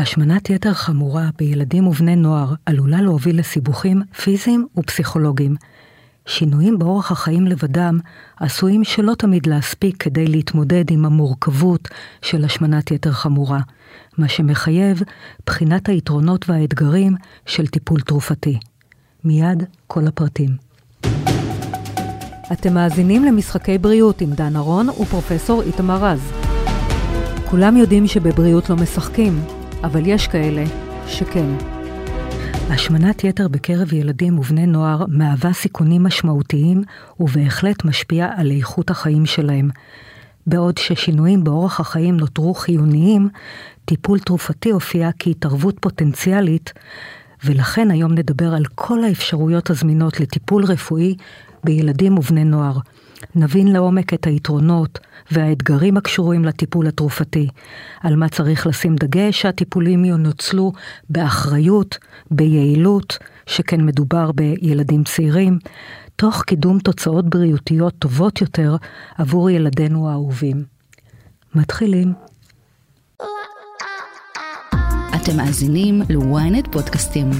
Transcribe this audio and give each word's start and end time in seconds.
השמנת 0.00 0.50
יתר 0.50 0.74
חמורה 0.74 1.28
בילדים 1.38 1.86
ובני 1.86 2.16
נוער 2.16 2.54
עלולה 2.66 3.02
להוביל 3.02 3.38
לסיבוכים 3.38 4.02
פיזיים 4.22 4.66
ופסיכולוגיים. 4.76 5.54
שינויים 6.26 6.78
באורח 6.78 7.12
החיים 7.12 7.46
לבדם 7.46 7.98
עשויים 8.36 8.84
שלא 8.84 9.14
תמיד 9.18 9.46
להספיק 9.46 10.02
כדי 10.02 10.26
להתמודד 10.26 10.90
עם 10.90 11.04
המורכבות 11.04 11.88
של 12.22 12.44
השמנת 12.44 12.90
יתר 12.90 13.12
חמורה, 13.12 13.60
מה 14.18 14.28
שמחייב 14.28 15.02
בחינת 15.46 15.88
היתרונות 15.88 16.48
והאתגרים 16.48 17.14
של 17.46 17.66
טיפול 17.66 18.00
תרופתי. 18.00 18.58
מיד 19.24 19.64
כל 19.86 20.06
הפרטים. 20.06 20.50
אתם 22.52 22.74
מאזינים 22.74 23.24
למשחקי 23.24 23.78
בריאות 23.78 24.20
עם 24.20 24.32
דן 24.32 24.56
ארון 24.56 24.88
ופרופסור 24.88 25.62
איתמר 25.62 26.04
רז. 26.04 26.32
כולם 27.50 27.76
יודעים 27.76 28.06
שבבריאות 28.06 28.70
לא 28.70 28.76
משחקים, 28.76 29.59
אבל 29.84 30.06
יש 30.06 30.26
כאלה 30.26 30.64
שכן. 31.06 31.46
השמנת 32.70 33.24
יתר 33.24 33.48
בקרב 33.48 33.92
ילדים 33.92 34.38
ובני 34.38 34.66
נוער 34.66 35.04
מהווה 35.08 35.52
סיכונים 35.52 36.02
משמעותיים 36.02 36.82
ובהחלט 37.20 37.84
משפיעה 37.84 38.28
על 38.36 38.50
איכות 38.50 38.90
החיים 38.90 39.26
שלהם. 39.26 39.70
בעוד 40.46 40.78
ששינויים 40.78 41.44
באורח 41.44 41.80
החיים 41.80 42.16
נותרו 42.16 42.54
חיוניים, 42.54 43.28
טיפול 43.84 44.18
תרופתי 44.18 44.70
הופיע 44.70 45.10
כהתערבות 45.18 45.76
פוטנציאלית, 45.80 46.72
ולכן 47.44 47.90
היום 47.90 48.12
נדבר 48.12 48.54
על 48.54 48.64
כל 48.74 49.04
האפשרויות 49.04 49.70
הזמינות 49.70 50.20
לטיפול 50.20 50.64
רפואי 50.64 51.16
בילדים 51.64 52.18
ובני 52.18 52.44
נוער. 52.44 52.78
נבין 53.34 53.72
לעומק 53.72 54.14
את 54.14 54.26
היתרונות 54.26 54.98
והאתגרים 55.30 55.96
הקשורים 55.96 56.44
לטיפול 56.44 56.86
התרופתי, 56.86 57.48
על 58.00 58.16
מה 58.16 58.28
צריך 58.28 58.66
לשים 58.66 58.96
דגש 58.96 59.42
שהטיפולים 59.42 60.04
ינוצלו 60.04 60.72
באחריות, 61.10 61.98
ביעילות, 62.30 63.18
שכן 63.46 63.86
מדובר 63.86 64.32
בילדים 64.32 65.04
צעירים, 65.04 65.58
תוך 66.16 66.42
קידום 66.42 66.78
תוצאות 66.78 67.30
בריאותיות 67.30 67.94
טובות 67.98 68.40
יותר 68.40 68.76
עבור 69.18 69.50
ילדינו 69.50 70.10
האהובים. 70.10 70.64
מתחילים. 71.54 72.12
אתם 75.16 75.36
מאזינים 75.36 76.02
ל-ynet 76.08 76.70
פודקאסטים. 76.72 77.30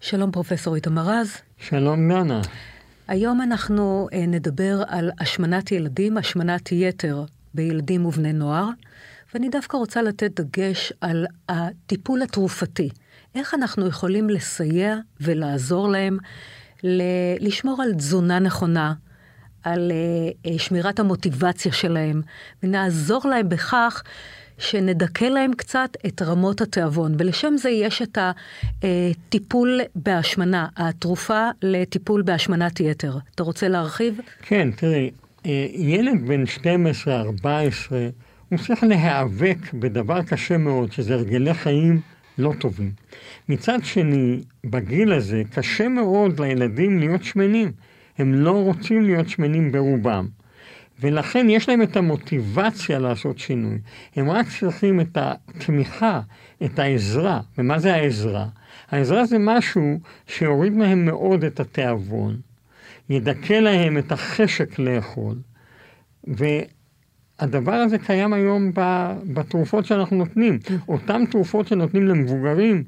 שלום 0.00 0.30
פרופסור 0.30 0.74
איתמר 0.74 1.02
רז. 1.02 1.36
שלום 1.58 2.08
ננה. 2.08 2.40
היום 3.12 3.42
אנחנו 3.42 4.08
אה, 4.12 4.26
נדבר 4.26 4.82
על 4.88 5.10
השמנת 5.20 5.72
ילדים, 5.72 6.18
השמנת 6.18 6.72
יתר 6.72 7.24
בילדים 7.54 8.06
ובני 8.06 8.32
נוער, 8.32 8.68
ואני 9.34 9.48
דווקא 9.48 9.76
רוצה 9.76 10.02
לתת 10.02 10.40
דגש 10.40 10.92
על 11.00 11.26
הטיפול 11.48 12.22
התרופתי. 12.22 12.88
איך 13.34 13.54
אנחנו 13.54 13.86
יכולים 13.86 14.30
לסייע 14.30 14.96
ולעזור 15.20 15.88
להם 15.88 16.18
ל- 16.82 17.46
לשמור 17.46 17.82
על 17.82 17.94
תזונה 17.94 18.38
נכונה, 18.38 18.94
על 19.62 19.92
uh, 20.46 20.48
שמירת 20.58 21.00
המוטיבציה 21.00 21.72
שלהם, 21.72 22.22
ונעזור 22.62 23.26
להם 23.28 23.48
בכך 23.48 24.02
שנדכא 24.62 25.24
להם 25.24 25.52
קצת 25.54 25.96
את 26.06 26.22
רמות 26.22 26.60
התיאבון, 26.60 27.14
ולשם 27.18 27.54
זה 27.56 27.70
יש 27.70 28.02
את 28.02 28.18
הטיפול 28.82 29.80
בהשמנה, 29.94 30.66
התרופה 30.76 31.48
לטיפול 31.62 32.22
בהשמנת 32.22 32.80
יתר. 32.80 33.18
אתה 33.34 33.42
רוצה 33.42 33.68
להרחיב? 33.68 34.20
כן, 34.42 34.70
תראי, 34.76 35.10
אה, 35.46 35.66
ילד 35.74 36.26
בן 36.26 36.44
12-14, 36.44 36.66
הוא 38.48 38.58
צריך 38.58 38.82
להיאבק 38.84 39.58
בדבר 39.74 40.22
קשה 40.22 40.58
מאוד, 40.58 40.92
שזה 40.92 41.14
הרגלי 41.14 41.54
חיים 41.54 42.00
לא 42.38 42.52
טובים. 42.58 42.90
מצד 43.48 43.78
שני, 43.82 44.40
בגיל 44.64 45.12
הזה 45.12 45.42
קשה 45.54 45.88
מאוד 45.88 46.40
לילדים 46.40 46.98
להיות 46.98 47.24
שמנים. 47.24 47.72
הם 48.18 48.34
לא 48.34 48.62
רוצים 48.62 49.02
להיות 49.02 49.28
שמנים 49.28 49.72
ברובם. 49.72 50.26
ולכן 51.02 51.46
יש 51.50 51.68
להם 51.68 51.82
את 51.82 51.96
המוטיבציה 51.96 52.98
לעשות 52.98 53.38
שינוי. 53.38 53.78
הם 54.16 54.30
רק 54.30 54.46
צריכים 54.60 55.00
את 55.00 55.18
התמיכה, 55.20 56.20
את 56.64 56.78
העזרה. 56.78 57.40
ומה 57.58 57.78
זה 57.78 57.94
העזרה? 57.94 58.46
העזרה 58.90 59.24
זה 59.24 59.36
משהו 59.38 60.00
שיוריד 60.26 60.72
מהם 60.72 61.04
מאוד 61.04 61.44
את 61.44 61.60
התיאבון, 61.60 62.36
ידכא 63.10 63.52
להם 63.52 63.98
את 63.98 64.12
החשק 64.12 64.78
לאכול. 64.78 65.36
והדבר 66.24 67.72
הזה 67.74 67.98
קיים 67.98 68.32
היום 68.32 68.70
בתרופות 69.24 69.84
שאנחנו 69.84 70.16
נותנים. 70.16 70.58
אותן 70.88 71.26
תרופות 71.26 71.66
שנותנים 71.66 72.06
למבוגרים, 72.06 72.84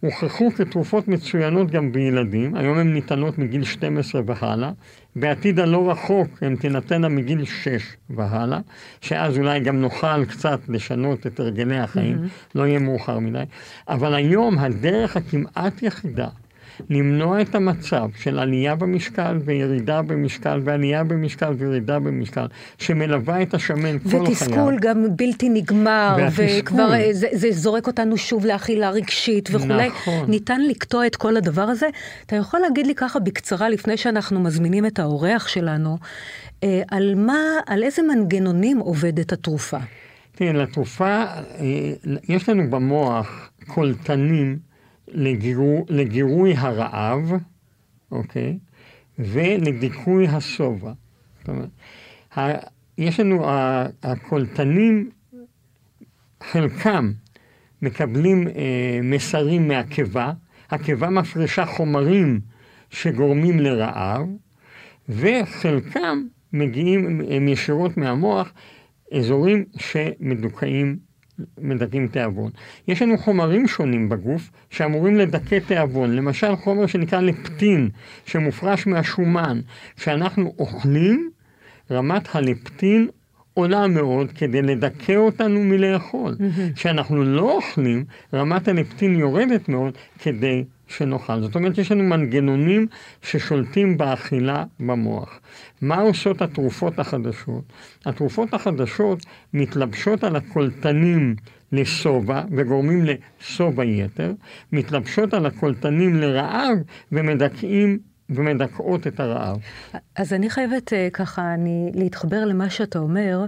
הוכחו 0.00 0.50
כתרופות 0.50 1.08
מצוינות 1.08 1.70
גם 1.70 1.92
בילדים, 1.92 2.54
היום 2.54 2.78
הן 2.78 2.94
ניתנות 2.94 3.38
מגיל 3.38 3.64
12 3.64 4.22
והלאה, 4.26 4.70
בעתיד 5.16 5.60
הלא 5.60 5.90
רחוק 5.90 6.42
הן 6.42 6.56
תינתנה 6.56 7.08
מגיל 7.08 7.44
6 7.44 7.96
והלאה, 8.10 8.58
שאז 9.00 9.38
אולי 9.38 9.60
גם 9.60 9.80
נוכל 9.80 10.24
קצת 10.24 10.60
לשנות 10.68 11.26
את 11.26 11.40
הרגלי 11.40 11.78
החיים, 11.78 12.16
mm-hmm. 12.16 12.50
לא 12.54 12.66
יהיה 12.66 12.78
מאוחר 12.78 13.18
מדי, 13.18 13.42
אבל 13.88 14.14
היום 14.14 14.58
הדרך 14.58 15.16
הכמעט 15.16 15.82
יחידה 15.82 16.28
למנוע 16.90 17.40
את 17.40 17.54
המצב 17.54 18.08
של 18.18 18.38
עלייה 18.38 18.74
במשקל 18.74 19.38
וירידה 19.44 20.02
במשקל 20.02 20.60
ועלייה 20.64 21.04
במשקל 21.04 21.52
וירידה 21.58 21.98
במשקל, 21.98 22.46
שמלווה 22.78 23.42
את 23.42 23.54
השמן 23.54 23.98
כל 23.98 24.08
חייו. 24.10 24.22
ותסכול 24.22 24.78
גם 24.80 25.04
בלתי 25.16 25.48
נגמר, 25.48 26.16
וכבר 26.36 26.94
אה, 26.94 27.08
זה, 27.12 27.28
זה 27.32 27.48
זורק 27.52 27.86
אותנו 27.86 28.16
שוב 28.16 28.46
לאכילה 28.46 28.90
רגשית 28.90 29.48
וכולי. 29.52 29.86
נכון. 29.86 30.30
ניתן 30.30 30.60
לקטוע 30.60 31.06
את 31.06 31.16
כל 31.16 31.36
הדבר 31.36 31.62
הזה. 31.62 31.86
אתה 32.26 32.36
יכול 32.36 32.60
להגיד 32.60 32.86
לי 32.86 32.94
ככה 32.94 33.18
בקצרה, 33.18 33.68
לפני 33.68 33.96
שאנחנו 33.96 34.40
מזמינים 34.40 34.86
את 34.86 34.98
האורח 34.98 35.48
שלנו, 35.48 35.98
אה, 36.64 36.82
על 36.90 37.14
מה, 37.14 37.38
על 37.66 37.82
איזה 37.82 38.02
מנגנונים 38.02 38.78
עובדת 38.78 39.32
התרופה? 39.32 39.78
תראה, 40.32 40.52
לתרופה, 40.52 41.24
אה, 41.24 41.92
יש 42.28 42.48
לנו 42.48 42.70
במוח 42.70 43.50
קולטנים 43.66 44.67
לגירו, 45.10 45.86
לגירוי 45.88 46.54
הרעב, 46.56 47.32
אוקיי? 48.10 48.58
ולדיכוי 49.18 50.28
השובע. 50.28 50.92
זאת 51.38 51.48
אומרת, 51.48 51.68
יש 52.98 53.20
לנו, 53.20 53.44
הקולטנים, 54.02 55.10
חלקם 56.42 57.12
מקבלים 57.82 58.48
אה, 58.48 59.00
מסרים 59.02 59.68
מהקיבה, 59.68 60.32
הקיבה 60.70 61.10
מפרישה 61.10 61.66
חומרים 61.66 62.40
שגורמים 62.90 63.60
לרעב, 63.60 64.26
וחלקם 65.08 66.26
מגיעים 66.52 67.20
הם 67.30 67.48
ישירות 67.48 67.96
מהמוח, 67.96 68.52
אזורים 69.12 69.64
שמדוכאים 69.76 70.98
מדכאים 71.58 72.08
תיאבון. 72.08 72.50
יש 72.88 73.02
לנו 73.02 73.18
חומרים 73.18 73.68
שונים 73.68 74.08
בגוף 74.08 74.50
שאמורים 74.70 75.16
לדכא 75.16 75.58
תיאבון, 75.66 76.16
למשל 76.16 76.56
חומר 76.56 76.86
שנקרא 76.86 77.20
לפטין, 77.20 77.88
שמופרש 78.26 78.86
מהשומן. 78.86 79.60
כשאנחנו 79.96 80.54
אוכלים, 80.58 81.30
רמת 81.90 82.34
הלפטין 82.34 83.08
עולה 83.54 83.86
מאוד 83.86 84.32
כדי 84.32 84.62
לדכא 84.62 85.16
אותנו 85.16 85.64
מלאכול. 85.64 86.36
כשאנחנו 86.74 87.24
לא 87.24 87.52
אוכלים, 87.56 88.04
רמת 88.34 88.68
הלפטין 88.68 89.14
יורדת 89.14 89.68
מאוד 89.68 89.94
כדי 90.18 90.64
שנאכל. 90.88 91.40
זאת 91.40 91.54
אומרת, 91.54 91.78
יש 91.78 91.92
לנו 91.92 92.04
מנגנונים 92.04 92.86
ששולטים 93.22 93.98
באכילה 93.98 94.64
במוח. 94.80 95.40
מה 95.82 96.00
עושות 96.00 96.42
התרופות 96.42 96.98
החדשות? 96.98 97.64
התרופות 98.06 98.54
החדשות 98.54 99.26
מתלבשות 99.54 100.24
על 100.24 100.36
הקולטנים 100.36 101.36
לשובע 101.72 102.42
וגורמים 102.56 103.04
לשובע 103.04 103.84
יתר, 103.84 104.32
מתלבשות 104.72 105.34
על 105.34 105.46
הקולטנים 105.46 106.16
לרעב 106.16 106.78
ומדכאים 107.12 107.98
ומדכאות 108.30 109.06
את 109.06 109.20
הרעב. 109.20 109.58
אז 110.16 110.32
אני 110.32 110.50
חייבת 110.50 110.92
אה, 110.92 111.08
ככה, 111.12 111.54
אני, 111.54 111.90
להתחבר 111.94 112.44
למה 112.44 112.70
שאתה 112.70 112.98
אומר. 112.98 113.46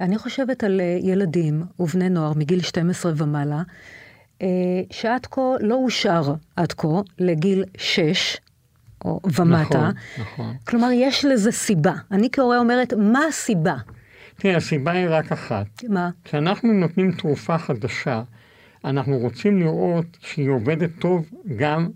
אני 0.00 0.18
חושבת 0.18 0.64
על 0.64 0.80
אה, 0.80 0.98
ילדים 1.02 1.62
ובני 1.78 2.08
נוער 2.08 2.32
מגיל 2.36 2.60
12 2.60 3.12
ומעלה, 3.16 3.62
שעד 4.90 5.26
כה 5.26 5.40
לא 5.60 5.74
אושר 5.74 6.34
עד 6.56 6.72
כה 6.72 6.88
לגיל 7.18 7.64
6 7.76 8.36
או 9.04 9.20
ומטה. 9.38 9.78
נכון, 9.78 9.92
נכון. 10.18 10.54
כלומר, 10.66 10.88
יש 10.92 11.24
לזה 11.24 11.52
סיבה. 11.52 11.92
אני 12.10 12.28
כהורה 12.32 12.58
אומרת, 12.58 12.92
מה 12.92 13.20
הסיבה? 13.28 13.76
תראה, 14.36 14.56
הסיבה 14.56 14.92
היא 14.92 15.06
רק 15.10 15.32
אחת. 15.32 15.66
מה? 15.88 16.10
כשאנחנו 16.24 16.72
נותנים 16.72 17.12
תרופה 17.12 17.58
חדשה, 17.58 18.22
אנחנו 18.84 19.18
רוצים 19.18 19.60
לראות 19.60 20.06
שהיא 20.20 20.48
עובדת 20.48 20.90
טוב 20.98 21.30
גם 21.56 21.88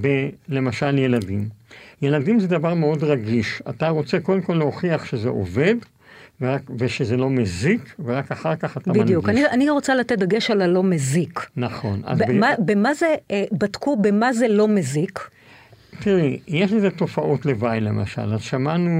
ב... 0.00 0.28
למשל 0.48 0.98
ילדים. 0.98 1.48
ילדים 2.02 2.40
זה 2.40 2.46
דבר 2.46 2.74
מאוד 2.74 3.04
רגיש. 3.04 3.62
אתה 3.70 3.88
רוצה 3.88 4.20
קודם 4.20 4.42
כל 4.42 4.54
להוכיח 4.54 5.04
שזה 5.04 5.28
עובד, 5.28 5.74
ורק, 6.40 6.62
ושזה 6.78 7.16
לא 7.16 7.30
מזיק, 7.30 7.94
ורק 8.04 8.32
אחר 8.32 8.56
כך 8.56 8.76
אתה 8.76 8.90
מנגיש. 8.90 9.04
בדיוק. 9.04 9.28
אני, 9.28 9.46
אני 9.46 9.70
רוצה 9.70 9.94
לתת 9.94 10.18
דגש 10.18 10.50
על 10.50 10.62
הלא 10.62 10.82
מזיק. 10.82 11.46
נכון. 11.56 12.02
במה, 12.18 12.50
ב... 12.58 12.72
במה 12.72 12.94
זה, 12.94 13.14
אה, 13.30 13.44
בדקו 13.52 13.96
במה 13.96 14.32
זה 14.32 14.48
לא 14.48 14.68
מזיק? 14.68 15.28
תראי, 16.00 16.40
יש 16.48 16.72
לזה 16.72 16.90
תופעות 16.90 17.46
לוואי 17.46 17.80
למשל. 17.80 18.34
אז 18.34 18.40
שמענו 18.40 18.90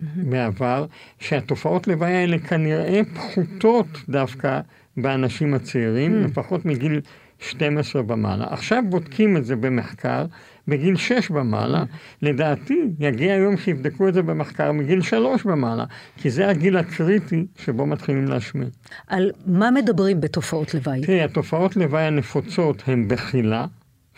בעבר 0.00 0.86
שהתופעות 1.20 1.88
לוואי 1.88 2.12
האלה 2.12 2.38
כנראה 2.38 3.00
פחותות 3.14 3.86
דווקא 4.08 4.60
באנשים 4.96 5.54
הצעירים, 5.54 6.22
mm. 6.22 6.28
לפחות 6.28 6.64
מגיל 6.64 7.00
12 7.38 8.02
ומעלה. 8.08 8.46
עכשיו 8.50 8.82
בודקים 8.88 9.36
את 9.36 9.44
זה 9.44 9.56
במחקר 9.56 10.26
בגיל 10.68 10.96
6 10.96 11.30
ומעלה. 11.30 11.82
Mm. 11.82 11.86
לדעתי, 12.22 12.82
יגיע 12.98 13.34
היום 13.34 13.56
שיבדקו 13.56 14.08
את 14.08 14.14
זה 14.14 14.22
במחקר 14.22 14.72
מגיל 14.72 15.02
3 15.02 15.46
ומעלה, 15.46 15.84
כי 16.16 16.30
זה 16.30 16.48
הגיל 16.48 16.76
הקריטי 16.76 17.46
שבו 17.56 17.86
מתחילים 17.86 18.24
להשמיע. 18.24 18.68
על 19.06 19.30
מה 19.46 19.70
מדברים 19.70 20.20
בתופעות 20.20 20.74
לוואי? 20.74 21.00
תראי, 21.00 21.22
התופעות 21.22 21.76
לוואי 21.76 22.02
הנפוצות 22.02 22.82
הן 22.86 23.08
בחילה, 23.08 23.66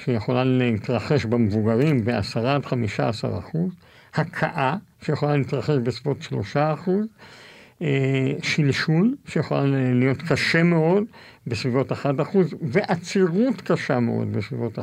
שיכולה 0.04 0.44
להתרחש 0.44 1.24
במבוגרים 1.24 2.04
ב-10 2.04 2.40
עד 2.46 2.66
15 2.66 3.38
אחוז, 3.38 3.70
הכאה, 4.14 4.76
שיכולה 5.02 5.36
להתרחש 5.36 5.76
בסביבות 5.82 6.22
3 6.22 6.56
אחוז, 6.56 7.06
שלשול, 8.42 9.14
שיכולה 9.28 9.64
להיות 9.94 10.22
קשה 10.28 10.62
מאוד, 10.62 11.04
בסביבות 11.46 11.92
1%, 11.92 11.96
ועצירות 12.62 13.60
קשה 13.60 14.00
מאוד 14.00 14.32
בסביבות 14.32 14.78
1%, 14.78 14.82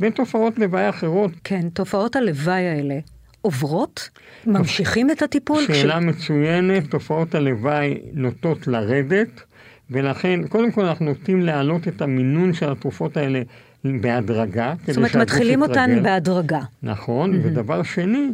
ותופעות 0.00 0.58
לוואי 0.58 0.88
אחרות. 0.88 1.30
כן, 1.44 1.68
תופעות 1.68 2.16
הלוואי 2.16 2.68
האלה 2.68 2.98
עוברות? 3.40 4.10
ממשיכים 4.46 5.10
את 5.10 5.22
הטיפול? 5.22 5.62
שאלה 5.66 6.00
ש... 6.00 6.04
מצוינת, 6.04 6.90
תופעות 6.90 7.34
הלוואי 7.34 7.98
נוטות 8.12 8.66
לרדת, 8.66 9.42
ולכן, 9.90 10.46
קודם 10.48 10.72
כל 10.72 10.84
אנחנו 10.84 11.04
נוטים 11.04 11.40
להעלות 11.40 11.88
את 11.88 12.02
המינון 12.02 12.52
של 12.52 12.72
התרופות 12.72 13.16
האלה 13.16 13.42
בהדרגה. 13.84 14.74
זאת 14.86 14.96
אומרת, 14.96 15.16
מתחילים 15.16 15.62
אותן 15.62 16.02
בהדרגה. 16.02 16.60
נכון, 16.82 17.34
mm-hmm. 17.34 17.46
ודבר 17.46 17.82
שני, 17.82 18.28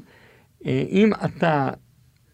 אה, 0.67 0.85
אם 0.91 1.11
אתה, 1.25 1.71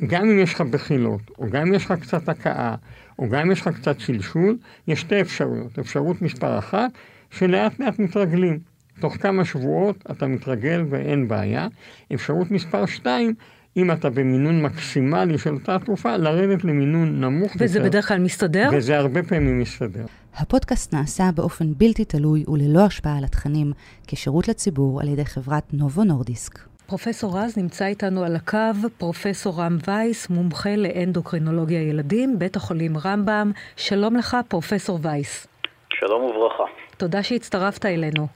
גם 0.07 0.29
אם 0.29 0.39
יש 0.39 0.55
לך 0.55 0.61
בחילות, 0.61 1.21
או 1.39 1.51
גם 1.51 1.67
אם 1.67 1.75
יש 1.75 1.85
לך 1.85 1.93
קצת 1.93 2.29
הכאה, 2.29 2.75
או 3.19 3.29
גם 3.29 3.41
אם 3.41 3.51
יש 3.51 3.61
לך 3.61 3.69
קצת 3.69 4.01
שלשול, 4.01 4.57
יש 4.89 5.01
שתי 5.01 5.21
אפשרויות. 5.21 5.79
אפשרות 5.79 6.23
מספר 6.23 6.59
אחת, 6.59 6.91
שלאט 7.31 7.81
לאט 7.81 7.99
מתרגלים. 7.99 8.59
תוך 9.01 9.17
כמה 9.17 9.45
שבועות 9.45 10.05
אתה 10.11 10.27
מתרגל 10.27 10.85
ואין 10.91 11.29
בעיה. 11.29 11.69
אפשרות 12.15 12.51
מספר 12.51 12.87
שתיים, 12.87 13.35
אם 13.77 13.91
אתה 13.91 14.11
במינון 14.11 14.63
מקסימלי 14.63 15.39
של 15.39 15.55
אותה 15.55 15.79
תרופה, 15.79 16.17
לרדת 16.17 16.65
למינון 16.65 17.21
נמוך 17.21 17.53
וזה 17.55 17.65
יותר. 17.65 17.81
וזה 17.81 17.81
בדרך 17.81 18.09
כלל 18.09 18.19
מסתדר? 18.19 18.69
וזה 18.73 18.99
הרבה 18.99 19.23
פעמים 19.23 19.61
מסתדר. 19.61 20.05
הפודקאסט 20.37 20.95
נעשה 20.95 21.31
באופן 21.35 21.73
בלתי 21.77 22.05
תלוי 22.05 22.45
וללא 22.49 22.87
השפעה 22.87 23.19
על 23.19 23.25
התכנים, 23.25 23.73
כשירות 24.07 24.49
לציבור 24.49 25.01
על 25.01 25.09
ידי 25.09 25.25
חברת 25.25 25.75
נובו 25.75 26.05
נורדיסק. 26.05 26.59
פרופסור 26.87 27.39
רז 27.39 27.59
נמצא 27.59 27.87
איתנו 27.87 28.25
על 28.25 28.37
הקו, 28.37 28.89
פרופסור 28.99 29.63
רם 29.63 29.77
וייס, 29.87 30.31
מומחה 30.31 30.77
לאנדוקרינולוגיה 30.77 31.83
ילדים, 31.83 32.39
בית 32.39 32.57
החולים 32.57 32.97
רמב"ם. 33.05 33.53
שלום 33.77 34.17
לך, 34.17 34.37
פרופסור 34.49 34.99
וייס. 35.03 35.47
שלום 35.91 36.23
וברכה. 36.23 36.65
תודה 36.97 37.23
שהצטרפת 37.23 37.87
אלינו. 37.87 38.27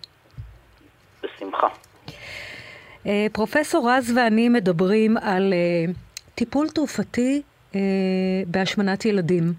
בשמחה. 1.22 1.66
אה, 3.06 3.26
פרופסור 3.32 3.90
רז 3.90 4.12
ואני 4.16 4.48
מדברים 4.48 5.16
על 5.16 5.52
אה, 5.52 5.92
טיפול 6.34 6.68
תרופתי 6.68 7.42
אה, 7.74 7.80
בהשמנת 8.46 9.04
ילדים, 9.04 9.52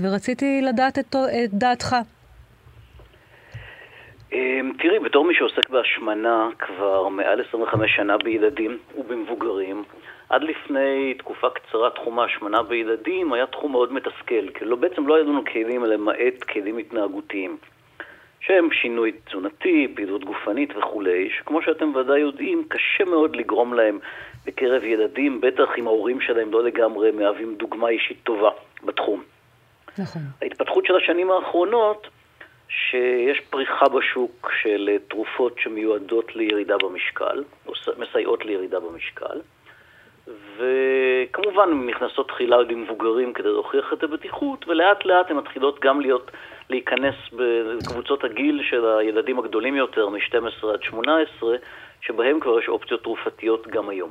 ורציתי 0.00 0.62
לדעת 0.62 0.98
את, 0.98 1.16
את 1.16 1.54
דעתך. 1.54 1.96
אמ, 4.34 4.72
תראי, 4.78 4.98
בתור 4.98 5.24
מי 5.24 5.34
שעוסק 5.34 5.70
בהשמנה 5.70 6.48
כבר 6.58 7.08
מעל 7.08 7.40
25 7.48 7.96
שנה 7.96 8.16
בילדים 8.18 8.78
ובמבוגרים, 8.98 9.84
עד 10.28 10.42
לפני 10.42 11.14
תקופה 11.18 11.50
קצרה 11.50 11.90
תחום 11.90 12.18
ההשמנה 12.18 12.62
בילדים 12.62 13.32
היה 13.32 13.46
תחום 13.46 13.72
מאוד 13.72 13.92
מתסכל, 13.92 14.48
כי 14.54 14.64
לא, 14.64 14.76
בעצם 14.76 15.06
לא 15.06 15.14
היו 15.14 15.24
לנו 15.24 15.44
כלים 15.44 15.84
למעט 15.84 16.42
כלים 16.52 16.78
התנהגותיים, 16.78 17.56
שהם 18.40 18.68
שינוי 18.72 19.12
תזונתי, 19.24 19.88
פעילות 19.94 20.24
גופנית 20.24 20.76
וכולי, 20.76 21.30
שכמו 21.38 21.62
שאתם 21.62 21.96
ודאי 21.96 22.20
יודעים, 22.20 22.64
קשה 22.68 23.04
מאוד 23.04 23.36
לגרום 23.36 23.74
להם 23.74 23.98
בקרב 24.46 24.84
ילדים, 24.84 25.40
בטח 25.40 25.68
אם 25.78 25.86
ההורים 25.86 26.20
שלהם 26.20 26.52
לא 26.52 26.64
לגמרי 26.64 27.10
מהווים 27.10 27.54
דוגמה 27.54 27.88
אישית 27.88 28.18
טובה 28.24 28.50
בתחום. 28.84 29.22
נכון. 29.98 30.22
ההתפתחות 30.42 30.86
של 30.86 30.96
השנים 30.96 31.30
האחרונות 31.30 32.08
שיש 32.94 33.40
פריחה 33.50 33.88
בשוק 33.88 34.50
של 34.62 34.88
אה, 34.92 34.98
תרופות 35.08 35.54
שמיועדות 35.58 36.36
לירידה 36.36 36.76
במשקל, 36.78 37.44
או 37.66 37.72
מסייעות 37.98 38.44
לירידה 38.44 38.80
במשקל, 38.80 39.40
וכמובן 40.56 41.86
נכנסות 41.86 42.28
תחילה 42.28 42.56
עוד 42.56 42.70
עם 42.70 42.82
מבוגרים 42.82 43.32
כדי 43.32 43.48
להוכיח 43.48 43.92
את 43.92 44.02
הבטיחות, 44.02 44.68
ולאט 44.68 45.04
לאט 45.04 45.30
הן 45.30 45.36
מתחילות 45.36 45.80
גם 45.80 46.00
להיות, 46.00 46.30
להיכנס 46.70 47.14
בקבוצות 47.32 48.24
הגיל 48.24 48.62
של 48.70 48.86
הילדים 48.86 49.38
הגדולים 49.38 49.76
יותר, 49.76 50.08
מ-12 50.08 50.66
עד 50.72 50.82
18, 50.82 51.56
שבהם 52.00 52.40
כבר 52.40 52.58
יש 52.58 52.68
אופציות 52.68 53.02
תרופתיות 53.02 53.66
גם 53.66 53.88
היום. 53.88 54.10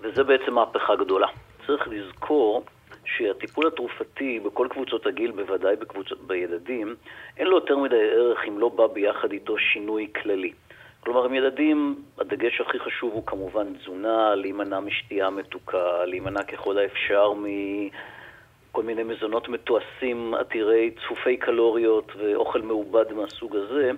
וזה 0.00 0.24
בעצם 0.24 0.54
מהפכה 0.54 0.96
גדולה. 0.96 1.26
צריך 1.66 1.88
לזכור 1.88 2.64
שהטיפול 3.06 3.66
התרופתי 3.66 4.40
בכל 4.40 4.66
קבוצות 4.70 5.06
הגיל, 5.06 5.30
בוודאי 5.30 5.76
בקבוצות, 5.76 6.26
בילדים, 6.26 6.94
אין 7.36 7.46
לו 7.46 7.56
יותר 7.56 7.76
מדי 7.76 8.10
ערך 8.12 8.38
אם 8.48 8.58
לא 8.58 8.68
בא 8.68 8.86
ביחד 8.86 9.32
איתו 9.32 9.58
שינוי 9.58 10.08
כללי. 10.22 10.52
כלומר, 11.00 11.24
עם 11.24 11.34
ילדים, 11.34 12.02
הדגש 12.18 12.60
הכי 12.60 12.78
חשוב 12.78 13.12
הוא 13.12 13.26
כמובן 13.26 13.74
תזונה, 13.74 14.34
להימנע 14.34 14.80
משתייה 14.80 15.30
מתוקה, 15.30 16.04
להימנע 16.04 16.42
ככל 16.42 16.78
האפשר 16.78 17.32
מכל 17.32 18.82
מיני 18.82 19.02
מזונות 19.02 19.48
מתועשים 19.48 20.34
עתירי 20.34 20.90
צפופי 20.90 21.36
קלוריות 21.36 22.12
ואוכל 22.16 22.62
מעובד 22.62 23.12
מהסוג 23.12 23.56
הזה. 23.56 23.90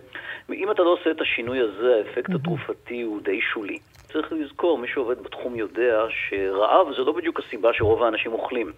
אם 0.51 0.71
אתה 0.71 0.83
לא 0.83 0.91
עושה 0.91 1.11
את 1.11 1.21
השינוי 1.21 1.59
הזה, 1.61 1.97
האפקט 1.97 2.35
התרופתי 2.35 3.03
הוא 3.03 3.21
די 3.23 3.41
שולי. 3.41 3.79
צריך 4.13 4.33
לזכור, 4.33 4.79
מי 4.79 4.89
שעובד 4.89 5.23
בתחום 5.23 5.57
יודע 5.57 6.05
שרעב 6.09 6.87
זה 6.97 7.03
לא 7.03 7.13
בדיוק 7.13 7.41
הסיבה 7.41 7.73
שרוב 7.73 8.03
האנשים 8.03 8.33
אוכלים. 8.33 8.73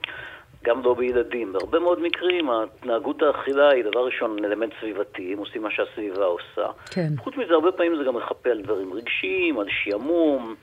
גם 0.65 0.82
לא 0.82 0.94
בילדים. 0.94 1.53
בהרבה 1.53 1.79
מאוד 1.79 2.00
מקרים 2.00 2.50
התנהגות 2.50 3.23
האכילה 3.23 3.69
היא 3.69 3.85
דבר 3.85 4.06
ראשון 4.06 4.44
אלמנט 4.44 4.72
סביבתי, 4.81 5.32
הם 5.32 5.39
עושים 5.39 5.63
מה 5.63 5.70
שהסביבה 5.70 6.25
עושה. 6.25 6.67
כן. 6.91 7.08
חוץ 7.19 7.37
מזה, 7.37 7.55
הרבה 7.55 7.72
פעמים 7.72 7.96
זה 7.96 8.05
גם 8.05 8.17
מחפה 8.17 8.51
על 8.51 8.63
דברים 8.63 8.93
רגשיים, 8.93 9.58
על 9.58 9.67
שעמום 9.69 10.55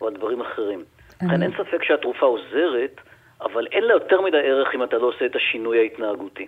או 0.00 0.06
על 0.06 0.14
דברים 0.14 0.40
אחרים. 0.40 0.84
לכן 1.22 1.42
אין 1.42 1.52
ספק 1.52 1.82
שהתרופה 1.82 2.26
עוזרת, 2.26 3.00
אבל 3.40 3.66
אין 3.72 3.84
לה 3.84 3.92
יותר 3.92 4.20
מדי 4.20 4.36
ערך 4.36 4.68
אם 4.74 4.82
אתה 4.82 4.96
לא 4.96 5.06
עושה 5.06 5.26
את 5.26 5.36
השינוי 5.36 5.78
ההתנהגותי. 5.78 6.46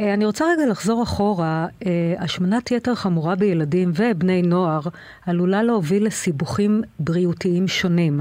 אה, 0.00 0.14
אני 0.14 0.24
רוצה 0.26 0.44
רגע 0.44 0.70
לחזור 0.70 1.02
אחורה. 1.02 1.66
אה, 1.86 2.24
השמנת 2.24 2.70
יתר 2.70 2.94
חמורה 2.94 3.34
בילדים 3.36 3.88
ובני 3.96 4.42
נוער 4.42 4.80
עלולה 5.26 5.62
להוביל 5.62 6.06
לסיבוכים 6.06 6.82
בריאותיים 6.98 7.68
שונים. 7.68 8.20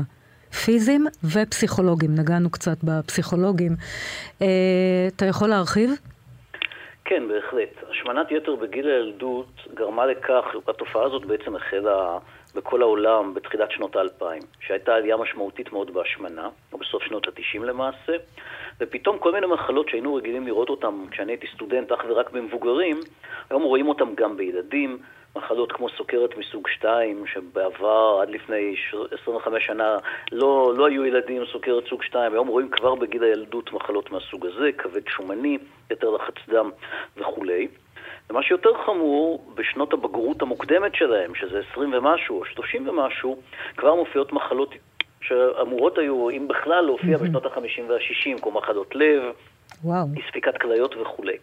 פיזיים 0.66 1.06
ופסיכולוגיים, 1.24 2.12
נגענו 2.16 2.50
קצת 2.52 2.78
בפסיכולוגים. 2.84 3.72
אה, 4.42 4.48
אתה 5.16 5.26
יכול 5.26 5.50
להרחיב? 5.50 5.90
כן, 7.06 7.24
בהחלט. 7.28 7.70
השמנת 7.92 8.32
יתר 8.32 8.56
בגיל 8.56 8.88
הילדות 8.88 9.68
גרמה 9.74 10.06
לכך, 10.06 10.46
התופעה 10.68 11.04
הזאת 11.04 11.26
בעצם 11.26 11.56
החלה 11.56 12.18
בכל 12.56 12.82
העולם 12.82 13.34
בתחילת 13.34 13.72
שנות 13.72 13.96
האלפיים, 13.96 14.42
שהייתה 14.60 14.96
עלייה 14.96 15.18
משמעותית 15.18 15.74
מאוד 15.74 15.94
בהשמנה, 15.94 16.50
או 16.74 16.78
בסוף 16.78 17.04
שנות 17.04 17.28
התשעים 17.28 17.64
למעשה, 17.64 18.14
ופתאום 18.80 19.18
כל 19.18 19.32
מיני 19.32 19.48
מחלות 19.48 19.90
שהיינו 19.90 20.16
רגילים 20.16 20.48
לראות 20.48 20.70
אותן 20.70 21.06
כשאני 21.12 21.32
הייתי 21.32 21.48
סטודנט 21.56 21.92
אך 21.92 22.06
ורק 22.10 22.32
במבוגרים, 22.32 23.00
היום 23.50 23.64
רואים 23.64 23.90
אותן 23.90 24.16
גם 24.16 24.38
בילדים, 24.38 24.98
מחלות 25.36 25.72
כמו 25.72 25.90
סוכרת 25.90 26.38
מסוג 26.38 26.68
2, 26.68 27.28
שבעבר, 27.28 28.20
עד 28.22 28.30
לפני 28.30 28.76
25 29.22 29.66
שנה, 29.66 29.98
לא, 30.32 30.74
לא 30.78 30.86
היו 30.88 31.06
ילדים 31.06 31.42
עם 31.42 31.48
סוכרת 31.52 31.84
סוג 31.88 32.04
2, 32.04 32.34
היום 32.34 32.48
רואים 32.48 32.70
כבר 32.70 32.96
בגיל 32.96 33.24
הילדות 33.24 33.74
מחלות 33.74 34.12
מהסוג 34.12 34.46
הזה, 34.46 34.72
כבד 34.78 35.08
שומני, 35.08 35.58
יתר 35.92 36.10
לחץ 36.10 36.36
דם 36.50 36.70
וכולי. 37.18 37.68
ומה 38.34 38.44
שיותר 38.44 38.70
חמור, 38.86 39.46
בשנות 39.56 39.94
הבגרות 39.94 40.42
המוקדמת 40.42 40.96
שלהם, 40.96 41.36
שזה 41.36 41.62
20 41.72 41.94
ומשהו 41.94 42.40
או 42.40 42.46
30 42.46 42.90
ומשהו, 42.90 43.38
כבר 43.78 43.96
מופיעות 43.96 44.34
מחלות 44.34 44.74
שאמורות 45.22 45.98
היו, 45.98 46.30
אם 46.30 46.48
בכלל, 46.48 46.82
להופיע 46.86 47.18
בשנות 47.18 47.46
ה-50 47.46 47.82
וה-60, 47.90 48.42
כמו 48.42 48.52
מחלות 48.52 48.96
לב, 48.96 49.24
וואו. 49.84 50.08
אי 50.16 50.22
ספיקת 50.30 50.58
כליות 50.62 50.96
וכולי. 51.02 51.38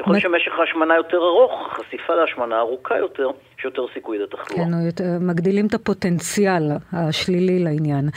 יכול 0.00 0.12
להיות 0.12 0.22
שמשך 0.22 0.52
ההשמנה 0.58 0.96
יותר 0.96 1.16
ארוך, 1.16 1.52
חשיפה 1.72 2.14
להשמנה 2.14 2.58
ארוכה 2.58 2.98
יותר, 2.98 3.30
יש 3.58 3.64
יותר 3.64 3.82
סיכוי 3.94 4.18
לתחלואה. 4.18 4.64
כן, 4.64 4.86
יותר, 4.86 5.04
מגדילים 5.20 5.66
את 5.66 5.74
הפוטנציאל 5.74 6.62
השלילי 6.92 7.58
לעניין. 7.58 8.08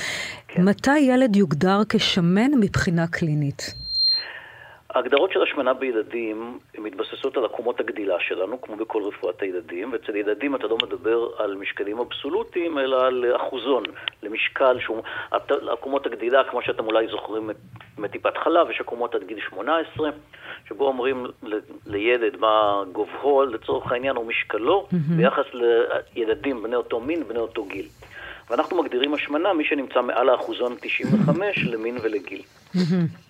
כן. 0.47 0.63
מתי 0.63 0.99
ילד 0.99 1.35
יוגדר 1.35 1.79
כשמן 1.89 2.51
מבחינה 2.59 3.07
קלינית? 3.07 3.88
ההגדרות 4.93 5.31
של 5.31 5.41
השמנה 5.41 5.73
בילדים 5.73 6.59
מתבססות 6.77 7.37
על 7.37 7.45
עקומות 7.45 7.79
הגדילה 7.79 8.15
שלנו, 8.19 8.61
כמו 8.61 8.75
בכל 8.75 9.03
רפואת 9.03 9.41
הילדים, 9.41 9.93
ואצל 9.93 10.15
ילדים 10.15 10.55
אתה 10.55 10.67
לא 10.67 10.77
מדבר 10.83 11.29
על 11.37 11.55
משקלים 11.55 11.99
אבסולוטיים, 11.99 12.79
אלא 12.79 13.05
על 13.05 13.25
אחוזון, 13.35 13.83
למשקל 14.23 14.79
שהוא... 14.79 15.01
עקומות 15.71 16.05
הגדילה, 16.05 16.43
כמו 16.51 16.61
שאתם 16.61 16.85
אולי 16.85 17.07
זוכרים 17.07 17.49
מטיפת 17.97 18.37
חלב, 18.37 18.69
יש 18.69 18.81
עקומות 18.81 19.15
עד 19.15 19.23
גיל 19.23 19.39
18, 19.49 20.09
שבו 20.67 20.87
אומרים 20.87 21.25
לילד 21.85 22.37
מה 22.39 22.83
גובהו, 22.91 23.45
לצורך 23.45 23.91
העניין, 23.91 24.17
או 24.17 24.23
משקלו, 24.23 24.87
mm-hmm. 24.91 24.95
ביחס 25.17 25.45
לילדים 26.15 26.63
בני 26.63 26.75
אותו 26.75 26.99
מין, 26.99 27.23
בני 27.27 27.39
אותו 27.39 27.65
גיל. 27.65 27.87
ואנחנו 28.49 28.83
מגדירים 28.83 29.13
השמנה, 29.13 29.53
מי 29.53 29.65
שנמצא 29.65 30.01
מעל 30.01 30.29
האחוזון 30.29 30.75
95 30.81 31.57
למין 31.65 31.97
ולגיל. 32.03 32.41
Mm-hmm. 32.75 33.28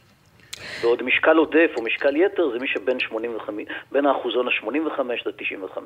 ועוד 0.82 1.04
משקל 1.04 1.38
עודף 1.38 1.72
או 1.78 1.84
משקל 1.84 2.16
יתר 2.16 2.50
זה 2.54 2.60
מי 2.60 2.68
שבין 2.68 3.00
85, 3.00 3.66
בין 3.92 4.06
האחוזון 4.06 4.48
ה-85 4.48 5.02
ל-95. 5.26 5.78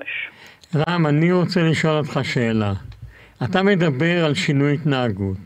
רם, 0.75 1.07
אני 1.07 1.31
רוצה 1.31 1.61
לשאול 1.61 1.97
אותך 1.97 2.19
שאלה. 2.23 2.73
אתה 3.43 3.63
מדבר 3.63 4.25
על 4.25 4.33
שינוי 4.33 4.73
התנהגות, 4.73 5.37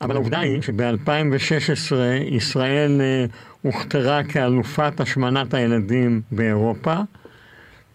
אבל 0.00 0.14
העובדה 0.14 0.40
היא 0.40 0.62
שב-2016 0.62 1.94
ישראל 2.30 3.00
אה, 3.00 3.24
הוכתרה 3.62 4.24
כאלופת 4.24 5.00
השמנת 5.00 5.54
הילדים 5.54 6.20
באירופה, 6.32 6.94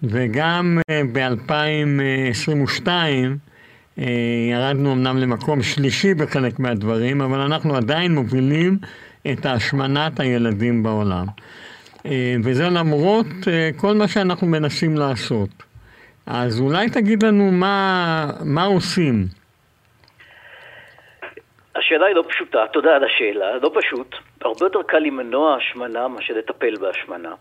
וגם 0.03 0.79
אה, 0.89 1.01
ב-2022 1.13 2.87
אה, 3.99 4.05
ירדנו 4.51 4.93
אמנם 4.93 5.17
למקום 5.17 5.63
שלישי 5.63 6.13
בחלק 6.13 6.59
מהדברים, 6.59 7.21
אבל 7.21 7.39
אנחנו 7.39 7.75
עדיין 7.75 8.15
מובילים 8.15 8.77
את 9.27 9.45
השמנת 9.45 10.19
הילדים 10.19 10.83
בעולם. 10.83 11.25
אה, 12.05 12.35
וזה 12.43 12.69
למרות 12.69 13.25
אה, 13.47 13.69
כל 13.77 13.93
מה 13.95 14.07
שאנחנו 14.07 14.47
מנסים 14.47 14.97
לעשות. 14.97 15.49
אז 16.25 16.59
אולי 16.59 16.89
תגיד 16.89 17.23
לנו 17.23 17.51
מה, 17.51 18.31
מה 18.45 18.63
עושים. 18.63 19.25
השאלה 21.75 22.05
היא 22.05 22.15
לא 22.15 22.23
פשוטה, 22.29 22.59
תודה 22.73 22.95
על 22.95 23.03
השאלה, 23.03 23.57
לא 23.57 23.71
פשוט. 23.75 24.15
הרבה 24.41 24.65
יותר 24.65 24.81
קל 24.87 24.99
למנוע 24.99 25.55
השמנה 25.55 26.07
מאשר 26.07 26.33
לטפל 26.33 26.75
בהשמנה. 26.75 27.33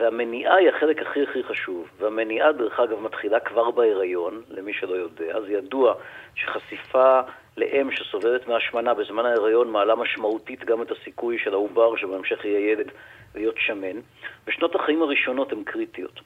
והמניעה 0.00 0.56
היא 0.56 0.68
החלק 0.68 1.02
הכי 1.02 1.22
הכי 1.22 1.42
חשוב. 1.42 1.88
והמניעה, 1.98 2.52
דרך 2.52 2.80
אגב, 2.80 3.00
מתחילה 3.00 3.40
כבר 3.40 3.70
בהיריון, 3.70 4.42
למי 4.48 4.72
שלא 4.72 4.94
יודע. 4.94 5.36
אז 5.36 5.44
ידוע 5.48 5.94
שחשיפה 6.34 7.20
לאם 7.56 7.90
שסובלת 7.92 8.48
מהשמנה 8.48 8.94
בזמן 8.94 9.26
ההיריון 9.26 9.70
מעלה 9.70 9.94
משמעותית 9.94 10.64
גם 10.64 10.82
את 10.82 10.90
הסיכוי 10.90 11.38
של 11.38 11.52
העובר 11.52 11.96
שבהמשך 11.96 12.44
יהיה 12.44 12.72
ילד 12.72 12.90
להיות 13.34 13.56
שמן. 13.58 14.00
ושנות 14.46 14.74
החיים 14.74 15.02
הראשונות 15.02 15.52
הן 15.52 15.62
קריטיות. 15.64 16.20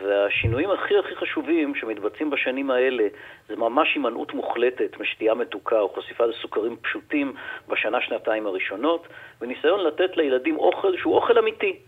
והשינויים 0.00 0.70
הכי 0.70 0.98
הכי 0.98 1.16
חשובים 1.16 1.74
שמתבצעים 1.74 2.30
בשנים 2.30 2.70
האלה 2.70 3.04
זה 3.48 3.56
ממש 3.56 3.94
הימנעות 3.94 4.34
מוחלטת 4.34 5.00
משתייה 5.00 5.34
מתוקה 5.34 5.80
או 5.80 5.88
חשיפה 5.88 6.26
לסוכרים 6.26 6.76
פשוטים 6.76 7.34
בשנה-שנתיים 7.68 8.46
הראשונות, 8.46 9.08
וניסיון 9.40 9.80
לתת 9.80 10.16
לילדים 10.16 10.56
אוכל 10.56 10.96
שהוא 10.96 11.14
אוכל 11.14 11.38
אמיתי. 11.38 11.78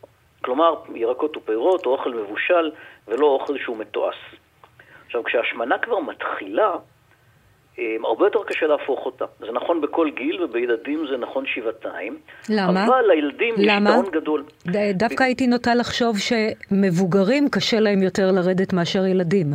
כלומר, 0.46 0.74
ירקות 0.94 1.36
ופירות 1.36 1.86
או 1.86 1.90
אוכל 1.90 2.10
מבושל 2.14 2.70
ולא 3.08 3.26
אוכל 3.26 3.58
שהוא 3.58 3.76
מתועש. 3.76 4.16
עכשיו, 5.06 5.24
כשהשמנה 5.24 5.78
כבר 5.78 5.98
מתחילה, 5.98 6.70
הרבה 8.04 8.26
יותר 8.26 8.38
קשה 8.46 8.66
להפוך 8.66 9.06
אותה. 9.06 9.24
זה 9.40 9.52
נכון 9.52 9.80
בכל 9.80 10.10
גיל, 10.10 10.42
ובילדים 10.42 11.06
זה 11.10 11.16
נכון 11.16 11.44
שבעתיים. 11.46 12.18
למה? 12.48 12.86
אבל 12.86 13.04
לילדים 13.08 13.54
למה? 13.58 13.90
יש 13.90 13.96
טעון 13.96 14.10
גדול. 14.12 14.44
דווקא 14.94 15.24
ב... 15.24 15.26
הייתי 15.26 15.46
נוטה 15.46 15.74
לחשוב 15.74 16.16
שמבוגרים 16.18 17.48
קשה 17.48 17.80
להם 17.80 18.02
יותר 18.02 18.30
לרדת 18.32 18.72
מאשר 18.72 19.06
ילדים. 19.06 19.46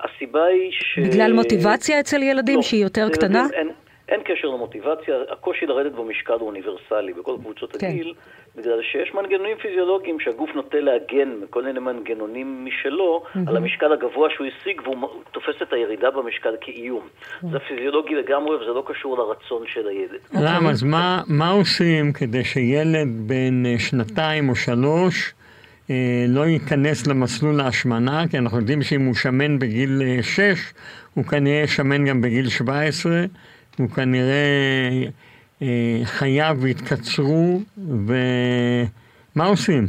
הסיבה 0.00 0.44
היא 0.44 0.72
ש... 0.72 0.98
בגלל 0.98 1.32
מוטיבציה 1.32 2.00
אצל 2.00 2.22
ילדים 2.22 2.56
לא, 2.56 2.62
שהיא 2.62 2.82
יותר 2.82 3.08
קטנה? 3.12 3.46
אין, 3.52 3.68
אין 4.08 4.20
קשר 4.24 4.48
למוטיבציה, 4.48 5.14
הקושי 5.30 5.66
לרדת 5.66 5.92
במשקל 5.92 6.32
הוא 6.32 6.46
אוניברסלי 6.48 7.12
בכל 7.12 7.36
קבוצות 7.40 7.76
כן. 7.76 7.86
הגיל, 7.86 8.14
בגלל 8.56 8.82
שיש 8.82 9.14
מנגנונים 9.14 9.56
פיזיולוגיים 9.62 10.20
שהגוף 10.20 10.50
נוטה 10.54 10.80
להגן 10.80 11.28
מכל 11.42 11.64
מיני 11.64 11.80
מנגנונים 11.80 12.64
משלו 12.64 13.22
mm-hmm. 13.24 13.38
על 13.46 13.56
המשקל 13.56 13.92
הגבוה 13.92 14.28
שהוא 14.34 14.46
השיג 14.46 14.80
והוא 14.84 15.08
תופס 15.32 15.62
את 15.62 15.72
הירידה 15.72 16.10
במשקל 16.10 16.54
כאיום. 16.60 17.02
Mm-hmm. 17.02 17.46
זה 17.52 17.58
פיזיולוגי 17.58 18.14
לגמרי 18.14 18.56
וזה 18.56 18.70
לא 18.70 18.84
קשור 18.86 19.18
לרצון 19.18 19.62
של 19.66 19.88
הילד. 19.88 20.20
רם, 20.34 20.66
אז 20.66 20.82
מה, 20.82 21.22
מה 21.28 21.50
עושים 21.50 22.12
כדי 22.12 22.44
שילד 22.44 23.08
בן 23.26 23.66
אה, 23.66 23.78
שנתיים 23.78 24.48
או 24.48 24.54
שלוש 24.54 25.34
אה, 25.90 26.24
לא 26.28 26.46
ייכנס 26.46 27.06
למסלול 27.06 27.60
ההשמנה? 27.60 28.24
כי 28.30 28.38
אנחנו 28.38 28.58
יודעים 28.58 28.82
שאם 28.82 29.04
הוא 29.06 29.14
שמן 29.14 29.58
בגיל 29.58 30.02
אה, 30.02 30.22
שש, 30.22 30.72
הוא 31.14 31.24
כנראה 31.24 31.66
שמן 31.66 32.04
גם 32.04 32.20
בגיל 32.20 32.48
17. 32.48 33.12
הוא 33.78 33.88
כנראה 33.88 35.02
אה, 35.62 36.00
חייו 36.04 36.56
יתקצרו, 36.66 37.60
ומה 37.78 39.46
עושים? 39.46 39.86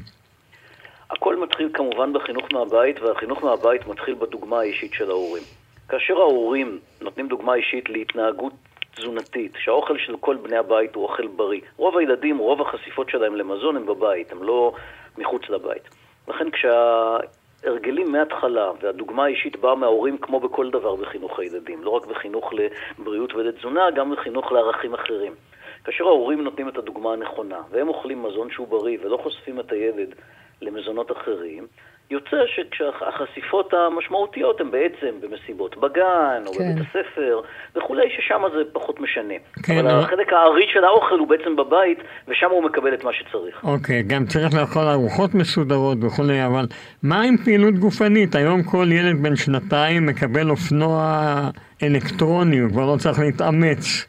הכל 1.11 1.35
מתחיל 1.43 1.69
כמובן 1.73 2.13
בחינוך 2.13 2.45
מהבית, 2.53 2.99
והחינוך 2.99 3.43
מהבית 3.43 3.87
מתחיל 3.87 4.15
בדוגמה 4.15 4.59
האישית 4.59 4.93
של 4.93 5.09
ההורים. 5.09 5.43
כאשר 5.89 6.13
ההורים 6.17 6.79
נותנים 7.01 7.27
דוגמה 7.27 7.55
אישית 7.55 7.89
להתנהגות 7.89 8.53
תזונתית, 8.95 9.51
שהאוכל 9.59 9.97
של 9.97 10.15
כל 10.19 10.35
בני 10.35 10.57
הבית 10.57 10.95
הוא 10.95 11.03
אוכל 11.03 11.27
בריא. 11.27 11.61
רוב 11.77 11.97
הילדים, 11.97 12.37
רוב 12.37 12.61
החשיפות 12.61 13.09
שלהם 13.09 13.35
למזון 13.35 13.75
הם 13.75 13.85
בבית, 13.85 14.31
הם 14.31 14.43
לא 14.43 14.73
מחוץ 15.17 15.41
לבית. 15.49 15.89
לכן 16.27 16.51
כשה... 16.51 17.17
הרגלים 17.63 18.11
מההתחלה, 18.11 18.71
והדוגמה 18.81 19.25
האישית 19.25 19.55
באה 19.55 19.75
מההורים 19.75 20.17
כמו 20.17 20.39
בכל 20.39 20.69
דבר 20.69 20.95
בחינוך 20.95 21.39
הילדים, 21.39 21.83
לא 21.83 21.89
רק 21.89 22.05
בחינוך 22.05 22.51
לבריאות 22.53 23.33
ולתזונה, 23.33 23.91
גם 23.91 24.11
בחינוך 24.11 24.51
לערכים 24.51 24.93
אחרים. 24.93 25.33
כאשר 25.83 26.03
ההורים 26.03 26.43
נותנים 26.43 26.69
את 26.69 26.77
הדוגמה 26.77 27.13
הנכונה, 27.13 27.61
והם 27.69 27.87
אוכלים 27.87 28.23
מזון 28.23 28.51
שהוא 28.51 28.67
בריא 28.67 28.97
ולא 29.01 29.17
חושפים 29.17 29.59
את 29.59 29.71
הילד 29.71 30.15
למזונות 30.61 31.11
אחרים, 31.11 31.67
יוצא 32.11 32.37
שהחשיפות 32.73 33.73
המשמעותיות 33.73 34.61
הן 34.61 34.71
בעצם 34.71 35.15
במסיבות 35.21 35.77
בגן, 35.77 36.43
או 36.45 36.53
כן. 36.53 36.59
בבית 36.59 36.85
הספר, 36.89 37.41
וכולי, 37.75 38.09
ששם 38.17 38.41
זה 38.55 38.61
פחות 38.73 38.99
משנה. 38.99 39.33
כן, 39.63 39.87
אבל 39.87 39.99
החלק 39.99 40.33
הארי 40.33 40.65
של 40.73 40.83
האוכל 40.83 41.19
הוא 41.19 41.27
בעצם 41.27 41.55
בבית, 41.55 41.99
ושם 42.27 42.49
הוא 42.51 42.63
מקבל 42.63 42.93
את 42.93 43.03
מה 43.03 43.13
שצריך. 43.13 43.63
אוקיי, 43.63 44.03
גם 44.03 44.25
צריך 44.25 44.53
לאכול 44.53 44.83
ארוחות 44.83 45.33
מסודרות 45.33 45.97
וכולי, 46.01 46.45
אבל 46.45 46.65
מה 47.03 47.21
עם 47.21 47.37
פעילות 47.37 47.73
גופנית? 47.73 48.35
היום 48.35 48.63
כל 48.63 48.87
ילד 48.91 49.23
בן 49.23 49.35
שנתיים 49.35 50.05
מקבל 50.05 50.49
אופנוע 50.49 51.23
אלקטרוני, 51.83 52.59
הוא 52.59 52.69
כבר 52.69 52.85
לא 52.85 52.97
צריך 52.97 53.19
להתאמץ. 53.19 54.07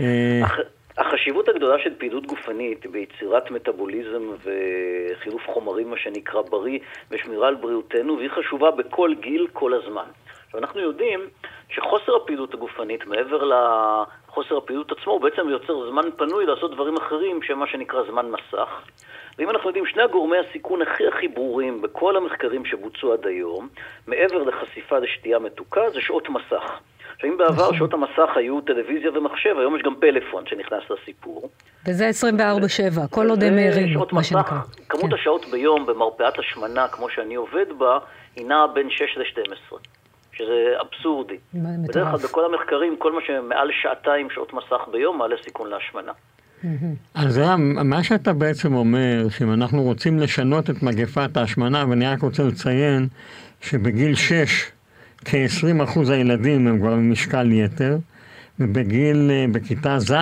אה, 0.00 0.40
אח... 0.44 0.58
החשיבות 0.98 1.48
הגדולה 1.48 1.78
של 1.78 1.94
פעילות 1.98 2.26
גופנית 2.26 2.86
ביצירת 2.86 3.50
מטאבוליזם 3.50 4.30
וחילוף 4.44 5.42
חומרים, 5.46 5.90
מה 5.90 5.96
שנקרא 5.96 6.42
בריא, 6.42 6.78
ושמירה 7.10 7.48
על 7.48 7.54
בריאותנו, 7.54 8.16
והיא 8.16 8.30
חשובה 8.30 8.70
בכל 8.70 9.14
גיל, 9.20 9.46
כל 9.52 9.74
הזמן. 9.74 10.06
עכשיו, 10.56 10.68
אנחנו 10.68 10.80
יודעים 10.80 11.20
שחוסר 11.68 12.16
הפעילות 12.16 12.54
הגופנית, 12.54 13.06
מעבר 13.06 13.42
לחוסר 13.44 14.56
הפעילות 14.56 14.92
עצמו, 14.92 15.12
הוא 15.12 15.20
בעצם 15.20 15.48
יוצר 15.48 15.90
זמן 15.90 16.02
פנוי 16.16 16.46
לעשות 16.46 16.74
דברים 16.74 16.96
אחרים, 16.96 17.42
שהם 17.42 17.58
מה 17.58 17.66
שנקרא 17.66 18.00
זמן 18.10 18.26
מסך. 18.30 18.68
ואם 19.38 19.50
אנחנו 19.50 19.68
יודעים, 19.68 19.86
שני 19.86 20.02
הגורמי 20.02 20.36
הסיכון 20.38 20.82
הכי 20.82 21.06
הכי 21.06 21.28
ברורים 21.28 21.82
בכל 21.82 22.16
המחקרים 22.16 22.64
שבוצעו 22.64 23.12
עד 23.12 23.26
היום, 23.26 23.68
מעבר 24.06 24.42
לחשיפה 24.42 24.98
לשתייה 24.98 25.38
מתוקה, 25.38 25.90
זה 25.90 26.00
שעות 26.00 26.28
מסך. 26.28 26.80
עכשיו, 27.14 27.30
אם 27.30 27.36
בעבר 27.36 27.62
נכון. 27.62 27.76
שעות 27.76 27.94
המסך 27.94 28.36
היו 28.36 28.60
טלוויזיה 28.60 29.10
ומחשב, 29.14 29.54
היום 29.58 29.76
יש 29.76 29.82
גם 29.82 29.94
פלאפון 30.00 30.46
שנכנס 30.46 30.82
לסיפור. 30.90 31.50
וזה 31.86 32.10
24-7, 32.10 33.08
כל 33.10 33.30
עוד 33.30 33.42
הם 33.42 33.58
ערים, 33.58 33.98
מה 34.12 34.24
שנקרא. 34.24 34.58
כמות 34.88 35.10
כן. 35.10 35.14
השעות 35.14 35.44
ביום 35.50 35.86
במרפאת 35.86 36.38
השמנה, 36.38 36.88
כמו 36.88 37.08
שאני 37.10 37.34
עובד 37.34 37.66
בה, 37.78 37.98
היא 38.36 38.46
נעה 38.46 38.66
בין 38.66 38.90
6 38.90 39.16
ל-12. 39.16 39.76
שזה 40.36 40.74
אבסורדי. 40.80 41.36
בדרך 41.54 42.08
כלל 42.08 42.18
בכל 42.18 42.44
המחקרים, 42.44 42.96
כל 42.98 43.12
מה 43.12 43.20
שמעל 43.26 43.70
שעתיים 43.82 44.30
שעות 44.30 44.52
מסך 44.52 44.88
ביום 44.92 45.18
מעלה 45.18 45.36
סיכון 45.44 45.70
להשמנה. 45.70 46.12
אז 47.14 47.38
רם, 47.38 47.88
מה 47.90 48.02
שאתה 48.02 48.32
בעצם 48.32 48.74
אומר, 48.74 49.26
שאם 49.28 49.52
אנחנו 49.52 49.82
רוצים 49.82 50.18
לשנות 50.18 50.70
את 50.70 50.82
מגפת 50.82 51.36
ההשמנה, 51.36 51.84
ואני 51.88 52.06
רק 52.06 52.22
רוצה 52.22 52.42
לציין 52.42 53.08
שבגיל 53.60 54.14
6 54.14 54.70
כ-20% 55.24 56.12
הילדים 56.12 56.66
הם 56.66 56.78
כבר 56.78 56.92
במשקל 56.92 57.52
יתר, 57.52 57.96
ובגיל, 58.60 59.30
אה, 59.30 59.44
בכיתה 59.52 59.98
ז', 59.98 60.14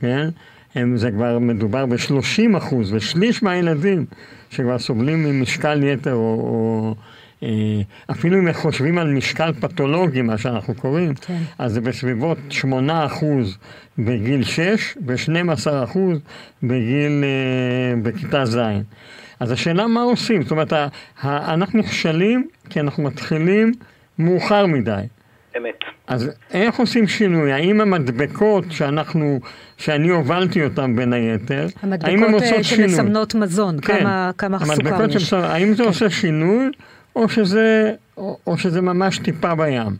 כן, 0.00 0.28
הם, 0.74 0.96
זה 0.96 1.10
כבר 1.10 1.38
מדובר 1.38 1.86
ב-30 1.86 2.56
אחוז, 2.58 2.92
ושליש 2.92 3.42
מהילדים 3.42 4.06
שכבר 4.50 4.78
סובלים 4.78 5.24
ממשקל 5.24 5.82
יתר 5.82 6.14
או, 6.14 6.18
או 6.18 6.94
אה, 6.98 7.02
אפילו 8.10 8.38
אם 8.38 8.52
חושבים 8.52 8.98
על 8.98 9.08
משקל 9.08 9.52
פתולוגי, 9.60 10.22
מה 10.22 10.38
שאנחנו 10.38 10.74
קוראים, 10.74 11.14
כן. 11.14 11.38
אז 11.58 11.72
זה 11.72 11.80
בסביבות 11.80 12.38
8 12.50 13.06
אחוז 13.06 13.58
בגיל 13.98 14.44
6 14.44 14.96
ו-12 15.06 15.84
אחוז 15.84 16.18
בגיל, 16.62 17.24
אה, 17.24 18.02
בכיתה 18.02 18.44
ז'. 18.44 18.58
אז 19.40 19.50
השאלה 19.50 19.86
מה 19.86 20.02
עושים, 20.02 20.42
זאת 20.42 20.50
אומרת, 20.50 20.72
אנחנו 21.24 21.78
נכשלים 21.78 22.48
כי 22.70 22.80
אנחנו 22.80 23.02
מתחילים 23.02 23.72
מאוחר 24.18 24.66
מדי. 24.66 25.02
אמת. 25.56 25.74
אז 26.06 26.30
איך 26.50 26.78
עושים 26.78 27.06
שינוי? 27.06 27.52
האם 27.52 27.80
המדבקות 27.80 28.64
שאנחנו, 28.70 29.40
שאני 29.76 30.08
הובלתי 30.08 30.64
אותן 30.64 30.96
בין 30.96 31.12
היתר, 31.12 31.66
האם 31.82 32.24
הן 32.24 32.32
עושות 32.32 32.52
אה, 32.52 32.64
שינוי? 32.64 32.84
המדבקות 32.84 32.96
שמסמנות 32.96 33.34
מזון, 33.34 33.80
כן. 33.82 33.98
כמה, 33.98 34.30
כמה 34.38 34.58
סוכר 34.58 35.06
יש. 35.06 35.12
שמסמנות, 35.12 35.44
האם 35.44 35.74
זה 35.74 35.82
כן. 35.82 35.88
עושה 35.88 36.10
שינוי, 36.10 36.70
או 37.16 37.28
שזה, 37.28 37.94
או, 38.16 38.36
או 38.46 38.58
שזה 38.58 38.80
ממש 38.80 39.18
טיפה 39.18 39.54
בים? 39.54 39.92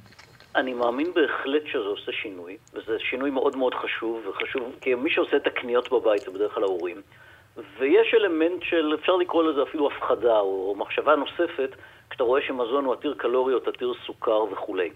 אני 0.56 0.74
מאמין 0.74 1.06
בהחלט 1.14 1.62
שזה 1.66 1.88
עושה 1.88 2.12
שינוי, 2.12 2.56
וזה 2.74 2.98
שינוי 2.98 3.30
מאוד 3.30 3.56
מאוד 3.56 3.74
חשוב, 3.74 4.26
וחשוב, 4.26 4.62
כי 4.80 4.94
מי 4.94 5.10
שעושה 5.10 5.36
את 5.36 5.46
הקניות 5.46 5.92
בבית 5.92 6.20
זה 6.20 6.30
בדרך 6.30 6.54
כלל 6.54 6.62
ההורים. 6.62 6.96
ויש 7.78 8.14
אלמנט 8.14 8.62
של, 8.62 8.96
אפשר 9.00 9.16
לקרוא 9.16 9.42
לזה 9.44 9.62
אפילו 9.62 9.90
הפחדה, 9.90 10.38
או 10.38 10.74
מחשבה 10.78 11.16
נוספת, 11.16 11.70
כשאתה 12.10 12.24
רואה 12.24 12.42
שמזון 12.46 12.84
הוא 12.84 12.94
עתיר 12.94 13.14
קלוריות, 13.18 13.68
עתיר 13.68 13.92
סוכר 14.06 14.42
וכולי. 14.52 14.90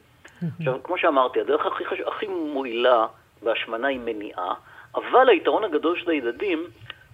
עכשיו, 0.58 0.82
כמו 0.82 0.98
שאמרתי, 0.98 1.40
הדרך 1.40 1.66
הכי, 1.66 1.84
חש... 1.84 2.00
הכי 2.00 2.26
מועילה 2.26 3.06
בהשמנה 3.42 3.88
היא 3.88 4.00
מניעה, 4.04 4.54
אבל 4.94 5.28
היתרון 5.28 5.64
הגדול 5.64 5.98
של 5.98 6.10
הילדים, 6.10 6.64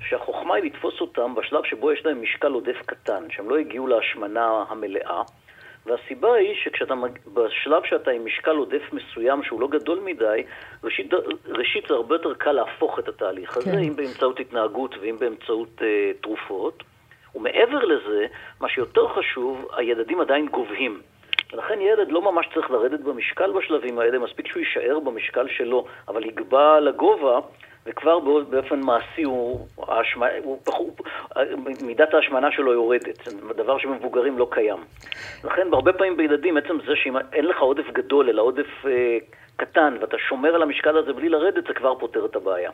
שהחוכמה 0.08 0.54
היא 0.54 0.64
לתפוס 0.64 1.00
אותם 1.00 1.34
בשלב 1.34 1.64
שבו 1.64 1.92
יש 1.92 2.06
להם 2.06 2.22
משקל 2.22 2.52
עודף 2.52 2.76
קטן, 2.86 3.24
שהם 3.30 3.50
לא 3.50 3.58
הגיעו 3.58 3.86
להשמנה 3.86 4.64
המלאה. 4.68 5.22
והסיבה 5.86 6.34
היא 6.34 6.54
שכשאתה, 6.64 6.94
בשלב 7.34 7.82
שאתה 7.84 8.10
עם 8.10 8.24
משקל 8.24 8.56
עודף 8.56 8.82
מסוים 8.92 9.42
שהוא 9.42 9.60
לא 9.60 9.68
גדול 9.68 10.00
מדי, 10.04 10.42
ראשית, 10.84 11.10
ראשית 11.46 11.84
זה 11.88 11.94
הרבה 11.94 12.14
יותר 12.14 12.34
קל 12.34 12.52
להפוך 12.52 12.98
את 12.98 13.08
התהליך 13.08 13.56
הזה, 13.56 13.70
כן. 13.70 13.78
אם 13.78 13.96
באמצעות 13.96 14.40
התנהגות 14.40 14.94
ואם 15.00 15.16
באמצעות 15.20 15.82
אה, 15.82 16.12
תרופות. 16.20 16.82
ומעבר 17.34 17.84
לזה, 17.84 18.26
מה 18.60 18.68
שיותר 18.68 19.08
חשוב, 19.08 19.68
הילדים 19.76 20.20
עדיין 20.20 20.48
גובהים. 20.48 21.00
ולכן 21.52 21.80
ילד 21.80 22.12
לא 22.12 22.22
ממש 22.22 22.46
צריך 22.54 22.70
לרדת 22.70 23.00
במשקל 23.00 23.52
בשלבים 23.52 23.98
האלה, 23.98 24.18
מספיק 24.18 24.46
שהוא 24.46 24.62
יישאר 24.62 24.98
במשקל 25.00 25.48
שלו, 25.48 25.86
אבל 26.08 26.24
יגבה 26.26 26.80
לגובה, 26.80 27.40
וכבר 27.86 28.18
באופן 28.50 28.80
מעשי 28.80 29.22
הוא, 29.22 29.66
ההשמע, 29.88 30.26
הוא, 30.44 30.58
הוא, 30.66 30.90
מידת 31.82 32.14
ההשמנה 32.14 32.52
שלו 32.52 32.72
יורדת, 32.72 33.28
דבר 33.56 33.78
שמבוגרים 33.78 34.38
לא 34.38 34.48
קיים. 34.50 34.78
לכן 35.44 35.66
הרבה 35.72 35.92
פעמים 35.92 36.16
בילדים, 36.16 36.56
עצם 36.56 36.78
זה 36.86 36.92
שאם 36.96 37.16
אין 37.32 37.44
לך 37.44 37.60
עודף 37.60 37.90
גדול, 37.92 38.28
אלא 38.28 38.42
עודף 38.42 38.86
אה, 38.86 39.18
קטן, 39.60 39.94
ואתה 40.00 40.16
שומר 40.28 40.54
על 40.54 40.62
המשקל 40.62 40.96
הזה 40.96 41.12
בלי 41.12 41.28
לרדת, 41.28 41.66
זה 41.68 41.74
כבר 41.74 41.94
פותר 41.94 42.26
את 42.26 42.36
הבעיה. 42.36 42.70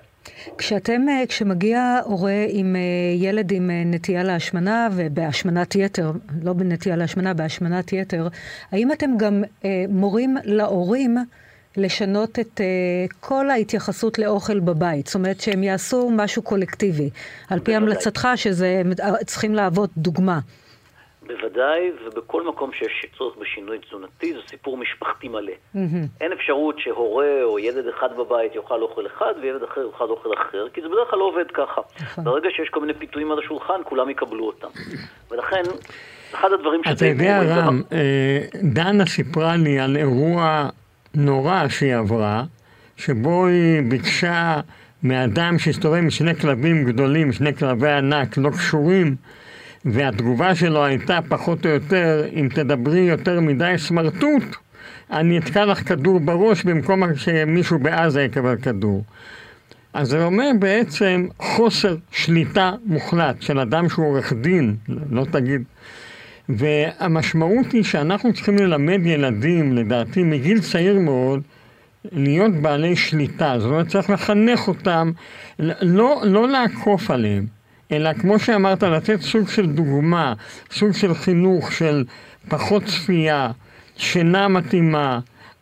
כשאתם, 0.59 1.09
אה, 1.09 1.27
כשמגיע 1.29 2.01
הורה 2.05 2.45
עם 2.49 2.77
אה, 2.77 2.81
ילד 3.15 3.53
עם 3.53 3.71
אה, 3.71 3.83
נטייה 3.87 4.23
להשמנה 4.23 4.89
ובהשמנת 4.97 5.75
יתר, 5.75 6.11
לא 6.45 6.53
בנטייה 6.53 6.97
להשמנה, 6.97 7.35
בהשמנת 7.35 7.93
יתר, 7.93 8.27
האם 8.73 8.93
אתם 8.93 9.11
גם 9.19 9.43
מורים 9.89 10.37
להורים 10.45 11.17
לשנות 11.79 12.39
את 12.39 12.61
כל 13.21 13.51
ההתייחסות 13.51 14.19
לאוכל 14.19 14.61
בבית? 14.61 15.07
זאת 15.07 15.15
אומרת 15.15 15.41
שהם 15.41 15.63
יעשו 15.63 16.11
משהו 16.11 16.43
קולקטיבי, 16.43 17.11
על 17.51 17.61
פי 17.61 17.75
המלצתך 17.75 18.29
שזה 18.37 18.83
צריכים 19.27 19.55
להוות 19.55 19.91
דוגמה. 19.97 20.39
בוודאי, 21.27 21.91
ובכל 22.05 22.49
מקום 22.49 22.73
שיש 22.73 23.07
צורך 23.19 23.37
בשינוי 23.37 23.79
תזונתי, 23.79 24.33
זה 24.33 24.39
סיפור 24.49 24.77
משפחתי 24.77 25.29
מלא. 25.29 25.53
Mm-hmm. 25.53 25.79
אין 26.21 26.33
אפשרות 26.33 26.79
שהורה 26.79 27.43
או 27.43 27.59
ילד 27.59 27.85
אחד 27.89 28.09
בבית 28.19 28.55
יאכל 28.55 28.83
אוכל 28.83 29.07
אחד 29.07 29.33
וילד 29.43 29.63
אחר 29.63 29.81
יאכל 29.93 30.11
אוכל 30.11 30.29
אחר, 30.35 30.69
כי 30.73 30.81
זה 30.83 30.89
בדרך 30.89 31.11
כלל 31.11 31.19
לא 31.19 31.25
עובד 31.25 31.51
ככה. 31.55 31.81
נכון. 32.01 32.25
ברגע 32.25 32.49
שיש 32.57 32.69
כל 32.69 32.81
מיני 32.81 32.95
פיתויים 32.95 33.33
על 33.33 33.39
השולחן, 33.39 33.81
כולם 33.85 34.11
יקבלו 34.11 34.47
אותם. 34.47 34.69
ולכן, 35.31 35.63
אחד 36.35 36.49
הדברים 36.53 36.81
שזה... 36.85 36.93
אתה 36.95 37.07
יודע, 37.07 37.43
רם, 37.43 37.83
אה, 37.93 38.41
דנה 38.63 39.07
סיפרה 39.07 39.57
לי 39.57 39.79
על 39.79 39.97
אירוע 39.97 40.69
נורא 41.17 41.69
שהיא 41.69 41.95
עברה, 41.95 42.45
שבו 42.97 43.47
היא 43.47 43.83
ביקשה 43.89 44.61
מאדם 45.03 45.59
שהסתובב 45.59 45.95
עם 45.95 46.11
שני 46.11 46.35
כלבים 46.35 46.85
גדולים, 46.85 47.33
שני 47.33 47.55
כלבי 47.55 47.91
ענק, 47.91 48.37
לא 48.37 48.51
קשורים, 48.51 49.17
והתגובה 49.85 50.55
שלו 50.55 50.85
הייתה 50.85 51.19
פחות 51.29 51.67
או 51.67 51.71
יותר, 51.71 52.25
אם 52.33 52.49
תדברי 52.55 53.01
יותר 53.01 53.41
מדי 53.41 53.75
סמרטוט, 53.77 54.43
אני 55.11 55.39
אתקע 55.39 55.65
לך 55.65 55.89
כדור 55.89 56.21
בראש 56.21 56.65
במקום 56.65 57.03
שמישהו 57.17 57.79
בעזה 57.79 58.23
יקבל 58.23 58.57
כדור. 58.57 59.05
אז 59.93 60.09
זה 60.09 60.25
אומר 60.25 60.51
בעצם 60.59 61.27
חוסר 61.39 61.97
שליטה 62.11 62.73
מוחלט 62.85 63.43
של 63.43 63.59
אדם 63.59 63.89
שהוא 63.89 64.07
עורך 64.07 64.33
דין, 64.33 64.77
לא 65.11 65.25
תגיד. 65.31 65.63
והמשמעות 66.49 67.73
היא 67.73 67.85
שאנחנו 67.85 68.33
צריכים 68.33 68.57
ללמד 68.57 69.01
ילדים, 69.07 69.73
לדעתי, 69.73 70.23
מגיל 70.23 70.61
צעיר 70.61 70.99
מאוד, 70.99 71.43
להיות 72.13 72.53
בעלי 72.55 72.97
שליטה. 72.97 73.55
זאת 73.59 73.71
אומרת, 73.71 73.89
צריך 73.89 74.11
לחנך 74.11 74.69
אותם, 74.69 75.11
לא, 75.59 76.23
לא 76.25 76.49
לעקוף 76.49 77.11
עליהם. 77.11 77.47
אלא 77.93 78.13
כמו 78.13 78.39
שאמרת, 78.39 78.83
לתת 78.83 79.21
סוג 79.21 79.49
של 79.49 79.67
דוגמה, 79.67 80.35
סוג 80.71 80.93
של 80.93 81.15
חינוך 81.15 81.73
של 81.73 82.05
פחות 82.49 82.85
צפייה, 82.85 83.51
שינה 83.97 84.49
מתאימה, 84.49 85.19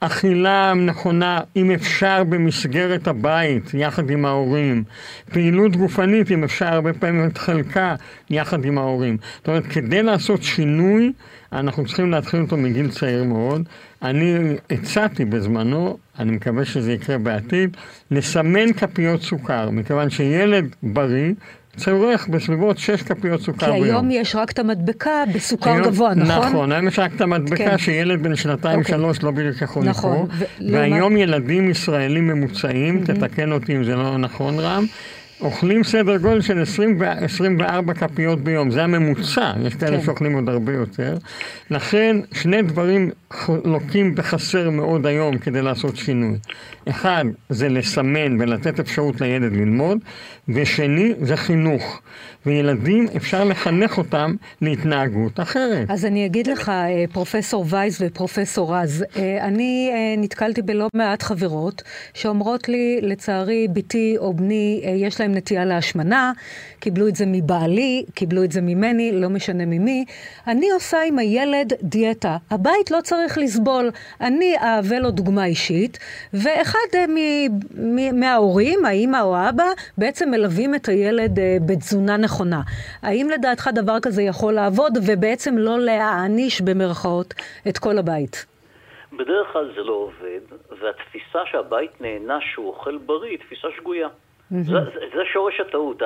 אכילה 0.06 0.74
נכונה, 0.74 1.40
אם 1.56 1.70
אפשר, 1.70 2.24
במסגרת 2.24 3.08
הבית, 3.08 3.74
יחד 3.74 4.10
עם 4.10 4.24
ההורים. 4.24 4.84
פעילות 5.32 5.76
גופנית, 5.76 6.30
אם 6.30 6.44
אפשר, 6.44 6.66
הרבה 6.66 6.92
פעמים 6.92 7.26
את 7.26 7.38
חלקה, 7.38 7.94
יחד 8.30 8.64
עם 8.64 8.78
ההורים. 8.78 9.16
זאת 9.38 9.48
אומרת, 9.48 9.66
כדי 9.66 10.02
לעשות 10.02 10.42
שינוי, 10.42 11.12
אנחנו 11.52 11.86
צריכים 11.86 12.10
להתחיל 12.10 12.40
אותו 12.40 12.56
מגיל 12.56 12.90
צעיר 12.90 13.24
מאוד. 13.24 13.62
אני 14.02 14.56
הצעתי 14.70 15.24
בזמנו, 15.24 15.98
אני 16.18 16.32
מקווה 16.32 16.64
שזה 16.64 16.92
יקרה 16.92 17.18
בעתיד, 17.18 17.76
לסמן 18.10 18.72
כפיות 18.72 19.22
סוכר, 19.22 19.70
מכיוון 19.70 20.10
שילד 20.10 20.76
בריא 20.82 21.32
צורך 21.76 22.28
בסביבות 22.28 22.78
6 22.78 23.02
כפיות 23.02 23.40
סוכר 23.40 23.72
ביום. 23.72 23.84
כי 23.84 23.90
היום 23.90 24.10
יש 24.10 24.36
רק 24.36 24.50
את 24.50 24.58
המדבקה 24.58 25.24
בסוכר 25.34 25.70
היום, 25.70 25.84
גבוה, 25.84 26.14
נכון? 26.14 26.48
נכון, 26.48 26.72
היום 26.72 26.88
יש 26.88 26.98
רק 26.98 27.14
את 27.16 27.20
המדבקה 27.20 27.56
כן. 27.56 27.78
שילד 27.78 28.22
בן 28.22 28.36
שנתיים-שלוש 28.36 29.16
אוקיי. 29.16 29.26
לא 29.26 29.36
בדיוק 29.36 29.62
יכול 29.62 29.84
נכון, 29.84 30.12
לקרוא. 30.12 30.72
והיום 30.72 31.12
מה... 31.12 31.20
ילדים 31.20 31.70
ישראלים 31.70 32.26
ממוצעים, 32.26 33.02
mm-hmm. 33.02 33.06
תתקן 33.06 33.52
אותי 33.52 33.76
אם 33.76 33.84
זה 33.84 33.96
לא 33.96 34.18
נכון 34.18 34.58
רם, 34.58 34.86
אוכלים 35.40 35.84
סדר 35.84 36.16
גודל 36.16 36.40
של 36.40 36.62
20 36.62 37.02
24 37.02 37.94
כפיות 37.94 38.40
ביום, 38.40 38.70
זה 38.70 38.84
הממוצע, 38.84 39.52
יש 39.62 39.74
כאלה 39.74 39.96
כן. 39.96 40.04
שאוכלים 40.04 40.34
עוד 40.34 40.48
הרבה 40.48 40.72
יותר. 40.72 41.16
לכן, 41.70 42.16
שני 42.32 42.62
דברים 42.62 43.10
לוקים 43.64 44.14
בחסר 44.14 44.70
מאוד 44.70 45.06
היום 45.06 45.38
כדי 45.38 45.62
לעשות 45.62 45.96
שינוי. 45.96 46.36
אחד, 46.88 47.24
זה 47.48 47.68
לסמן 47.68 48.40
ולתת 48.40 48.80
אפשרות 48.80 49.20
לילד 49.20 49.52
ללמוד, 49.52 49.98
ושני, 50.48 51.12
זה 51.22 51.36
חינוך. 51.36 52.00
וילדים, 52.46 53.06
אפשר 53.16 53.44
לחנך 53.44 53.98
אותם 53.98 54.34
להתנהגות 54.60 55.40
אחרת. 55.40 55.90
אז 55.90 56.04
אני 56.04 56.26
אגיד 56.26 56.46
לך, 56.46 56.68
אה, 56.68 57.04
פרופסור 57.12 57.66
וייס 57.68 57.98
ופרופסור 58.00 58.76
רז, 58.76 59.04
אה, 59.16 59.44
אני 59.44 59.90
אה, 59.94 60.22
נתקלתי 60.22 60.62
בלא 60.62 60.88
מעט 60.94 61.22
חברות 61.22 61.82
שאומרות 62.14 62.68
לי, 62.68 62.98
לצערי, 63.02 63.68
בתי 63.72 64.14
או 64.18 64.34
בני, 64.34 64.82
יש 64.96 65.20
להם 65.20 65.33
נטייה 65.34 65.64
להשמנה, 65.64 66.32
קיבלו 66.80 67.08
את 67.08 67.16
זה 67.16 67.24
מבעלי, 67.26 68.04
קיבלו 68.14 68.44
את 68.44 68.52
זה 68.52 68.60
ממני, 68.60 69.12
לא 69.12 69.28
משנה 69.28 69.66
ממי. 69.66 70.04
אני 70.46 70.70
עושה 70.70 70.98
עם 71.06 71.18
הילד 71.18 71.72
דיאטה. 71.82 72.36
הבית 72.50 72.90
לא 72.90 72.98
צריך 73.04 73.38
לסבול. 73.38 73.90
אני 74.20 74.54
אהווה 74.58 74.98
לו 74.98 75.10
דוגמה 75.10 75.44
אישית, 75.44 75.98
ואחד 76.34 77.08
מההורים, 78.12 78.84
האימא 78.84 79.20
או 79.22 79.36
האבא, 79.36 79.66
בעצם 79.98 80.30
מלווים 80.30 80.74
את 80.74 80.88
הילד 80.88 81.38
בתזונה 81.66 82.16
נכונה. 82.16 82.34
נכונה. 82.34 82.60
האם 83.02 83.28
לדעתך 83.30 83.70
דבר 83.74 83.96
כזה 84.02 84.22
יכול 84.22 84.52
לעבוד 84.52 84.92
ובעצם 85.06 85.58
לא 85.58 85.78
להעניש 85.78 86.60
במרכאות 86.60 87.34
את 87.68 87.78
כל 87.78 87.98
הבית? 87.98 88.46
בדרך 89.12 89.52
כלל 89.52 89.72
זה 89.74 89.82
לא 89.82 89.92
עובד, 89.92 90.40
והתפיסה 90.80 91.38
שהבית 91.50 92.00
נהנה 92.00 92.38
שהוא 92.40 92.68
אוכל 92.68 92.98
בריא 92.98 93.30
היא 93.30 93.38
תפיסה 93.38 93.68
שגויה. 93.76 94.08
זה, 94.62 94.78
זה 95.14 95.22
שורש 95.32 95.60
הטעות. 95.60 96.02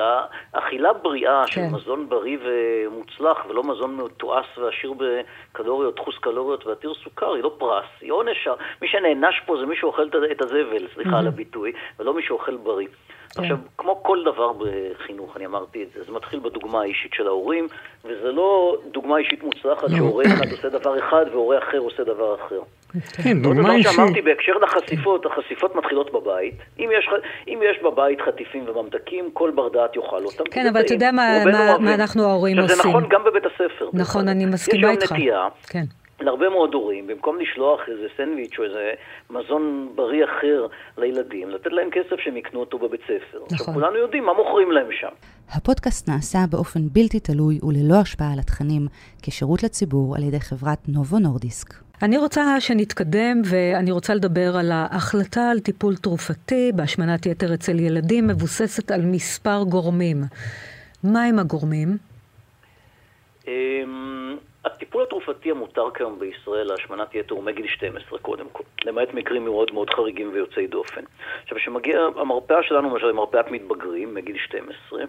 האכילה 0.53 0.93
בריאה 0.93 1.43
כן. 1.45 1.51
של 1.51 1.61
מזון 1.75 2.09
בריא 2.09 2.37
ומוצלח, 2.43 3.45
ולא 3.49 3.63
מזון 3.63 3.95
מתועש 3.95 4.57
ועשיר 4.57 4.93
בקלוריות, 4.93 5.95
דחוס 5.95 6.17
קלוריות 6.17 6.65
ועתיר 6.65 6.93
סוכר, 7.03 7.33
היא 7.33 7.43
לא 7.43 7.55
פרס, 7.57 7.85
היא 8.01 8.11
עונש. 8.11 8.47
מי 8.81 8.87
שנענש 8.87 9.41
פה 9.45 9.57
זה 9.59 9.65
מי 9.65 9.75
שאוכל 9.75 10.07
את 10.31 10.41
הזבל, 10.41 10.87
סליחה. 10.93 11.19
על 11.19 11.27
הביטוי, 11.27 11.71
ולא 11.99 12.13
מי 12.13 12.21
שאוכל 12.23 12.57
בריא. 12.57 12.87
כן. 13.35 13.41
עכשיו, 13.41 13.57
כמו 13.77 14.03
כל 14.03 14.23
דבר 14.25 14.51
בחינוך, 14.53 15.37
אני 15.37 15.45
אמרתי 15.45 15.83
את 15.83 15.87
זה, 15.93 16.03
זה 16.03 16.11
מתחיל 16.11 16.39
בדוגמה 16.39 16.81
האישית 16.81 17.13
של 17.13 17.27
ההורים, 17.27 17.67
וזה 18.05 18.31
לא 18.31 18.77
דוגמה 18.91 19.17
אישית 19.17 19.43
מוצלחת 19.43 19.83
לא. 19.83 19.97
שהורה 19.97 20.23
אחד 20.25 20.51
עושה 20.51 20.69
דבר 20.69 20.99
אחד 20.99 21.25
והורה 21.31 21.57
אחר 21.57 21.77
עושה 21.77 22.03
דבר 22.03 22.35
אחר. 22.35 22.59
כן, 23.23 23.41
דוגמה 23.41 23.75
אישית. 23.75 23.91
כמו 23.91 24.05
שאמרתי 24.05 24.21
בהקשר 24.21 24.51
לחשיפות, 24.51 25.25
החשיפות 25.25 25.75
מתחילות 25.75 26.13
בבית. 26.13 26.55
אם 26.79 26.89
יש, 26.99 27.09
אם 27.47 27.59
יש 27.69 27.83
בבית 27.83 28.21
חטיפים 28.21 28.65
וממתקים, 28.69 29.29
כל 29.33 29.51
בר 29.55 29.69
דעת 29.69 29.95
יאכל 29.95 30.25
אותם. 30.25 30.43
כן, 30.51 30.67
אבל 30.67 30.81
אתה 30.81 30.93
יודע 30.93 31.11
מה, 31.11 31.45
מה, 31.45 31.77
מה 31.79 31.93
אנחנו 31.93 32.23
ההורים 32.23 32.59
עושים. 32.59 32.75
זה 32.75 32.89
נכון 32.89 33.03
גם 33.09 33.23
בבית 33.23 33.43
הספר. 33.45 33.89
נכון, 33.93 34.27
אני 34.27 34.45
מסכימה 34.45 34.91
איתך. 34.91 35.03
יש 35.03 35.11
היום 35.11 35.19
נטייה. 35.19 35.47
כן. 35.67 35.83
להרבה 36.21 36.49
מאוד 36.49 36.73
הורים, 36.73 37.07
במקום 37.07 37.39
לשלוח 37.39 37.79
איזה 37.87 38.07
סנדוויץ' 38.17 38.59
או 38.59 38.63
איזה 38.63 38.91
מזון 39.29 39.91
בריא 39.95 40.25
אחר 40.25 40.67
לילדים, 40.97 41.49
לתת 41.49 41.71
להם 41.71 41.89
כסף 41.91 42.15
שהם 42.23 42.37
יקנו 42.37 42.59
אותו 42.59 42.79
בבית 42.79 43.01
ספר. 43.03 43.37
נכון. 43.37 43.47
עכשיו, 43.51 43.73
כולנו 43.73 43.97
יודעים 43.97 44.25
מה 44.25 44.33
מוכרים 44.33 44.71
להם 44.71 44.87
שם. 44.91 45.13
הפודקאסט 45.51 46.09
נעשה 46.09 46.39
באופן 46.49 46.79
בלתי 46.91 47.19
תלוי 47.19 47.59
וללא 47.63 47.95
השפעה 48.01 48.33
על 48.33 48.39
התכנים, 48.39 48.87
כשירות 49.21 49.63
לציבור 49.63 50.15
על 50.15 50.23
ידי 50.23 50.39
חברת 50.39 50.79
נובו 50.87 51.19
נורדיסק. 51.19 51.88
אני 52.01 52.17
רוצה 52.17 52.59
שנתקדם, 52.59 53.41
ואני 53.45 53.91
רוצה 53.91 54.13
לדבר 54.13 54.57
על 54.59 54.71
ההחלטה 54.71 55.49
על 55.51 55.59
טיפול 55.59 55.95
תרופתי 55.95 56.71
בהשמנת 56.75 57.25
יתר 57.25 57.53
אצל 57.53 57.79
ילדים 57.79 58.27
מבוססת 58.27 58.91
על 58.91 59.01
מספר 59.05 59.63
גורמים. 59.69 60.17
מה 61.03 61.23
הם 61.23 61.39
הגורמים? 61.39 61.97
אמ, 63.47 64.37
הטיפול 64.65 65.03
התרופתי 65.03 65.51
המותר 65.51 65.91
כיום 65.93 66.19
בישראל 66.19 66.67
להשמנת 66.67 67.15
יתר 67.15 67.35
הוא 67.35 67.43
מגיל 67.43 67.67
12 67.67 68.19
קודם 68.19 68.45
כל, 68.51 68.63
למעט 68.85 69.13
מקרים 69.13 69.45
מאוד 69.45 69.73
מאוד 69.73 69.89
חריגים 69.89 70.31
ויוצאי 70.33 70.67
דופן. 70.67 71.01
עכשיו, 71.43 71.57
כשמגיע, 71.57 71.99
המרפאה 72.15 72.63
שלנו 72.63 72.89
למשל 72.89 73.05
היא 73.05 73.15
מרפאת 73.15 73.51
מתבגרים 73.51 74.13
מגיל 74.13 74.37
12, 74.45 74.99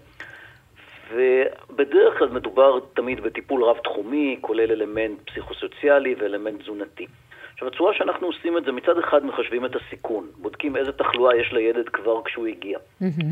ובדרך 1.11 2.19
כלל 2.19 2.29
מדובר 2.29 2.79
תמיד 2.95 3.21
בטיפול 3.21 3.65
רב-תחומי, 3.65 4.39
כולל 4.41 4.71
אלמנט 4.73 5.31
פסיכוסוציאלי 5.31 6.15
ואלמנט 6.19 6.61
תזונתי. 6.61 7.07
עכשיו, 7.53 7.69
הצורה 7.69 7.95
שאנחנו 7.95 8.27
עושים 8.27 8.59
את 8.59 8.65
זה, 8.65 8.73
מצד 8.73 8.99
אחד 8.99 9.25
מחשבים 9.25 9.65
את 9.65 9.77
הסיכון, 9.77 10.31
בודקים 10.37 10.77
איזה 10.77 10.93
תחלואה 10.93 11.37
יש 11.37 11.53
לילד 11.53 11.89
כבר 11.89 12.23
כשהוא 12.25 12.47
הגיע. 12.47 12.79
Mm-hmm. 12.79 13.25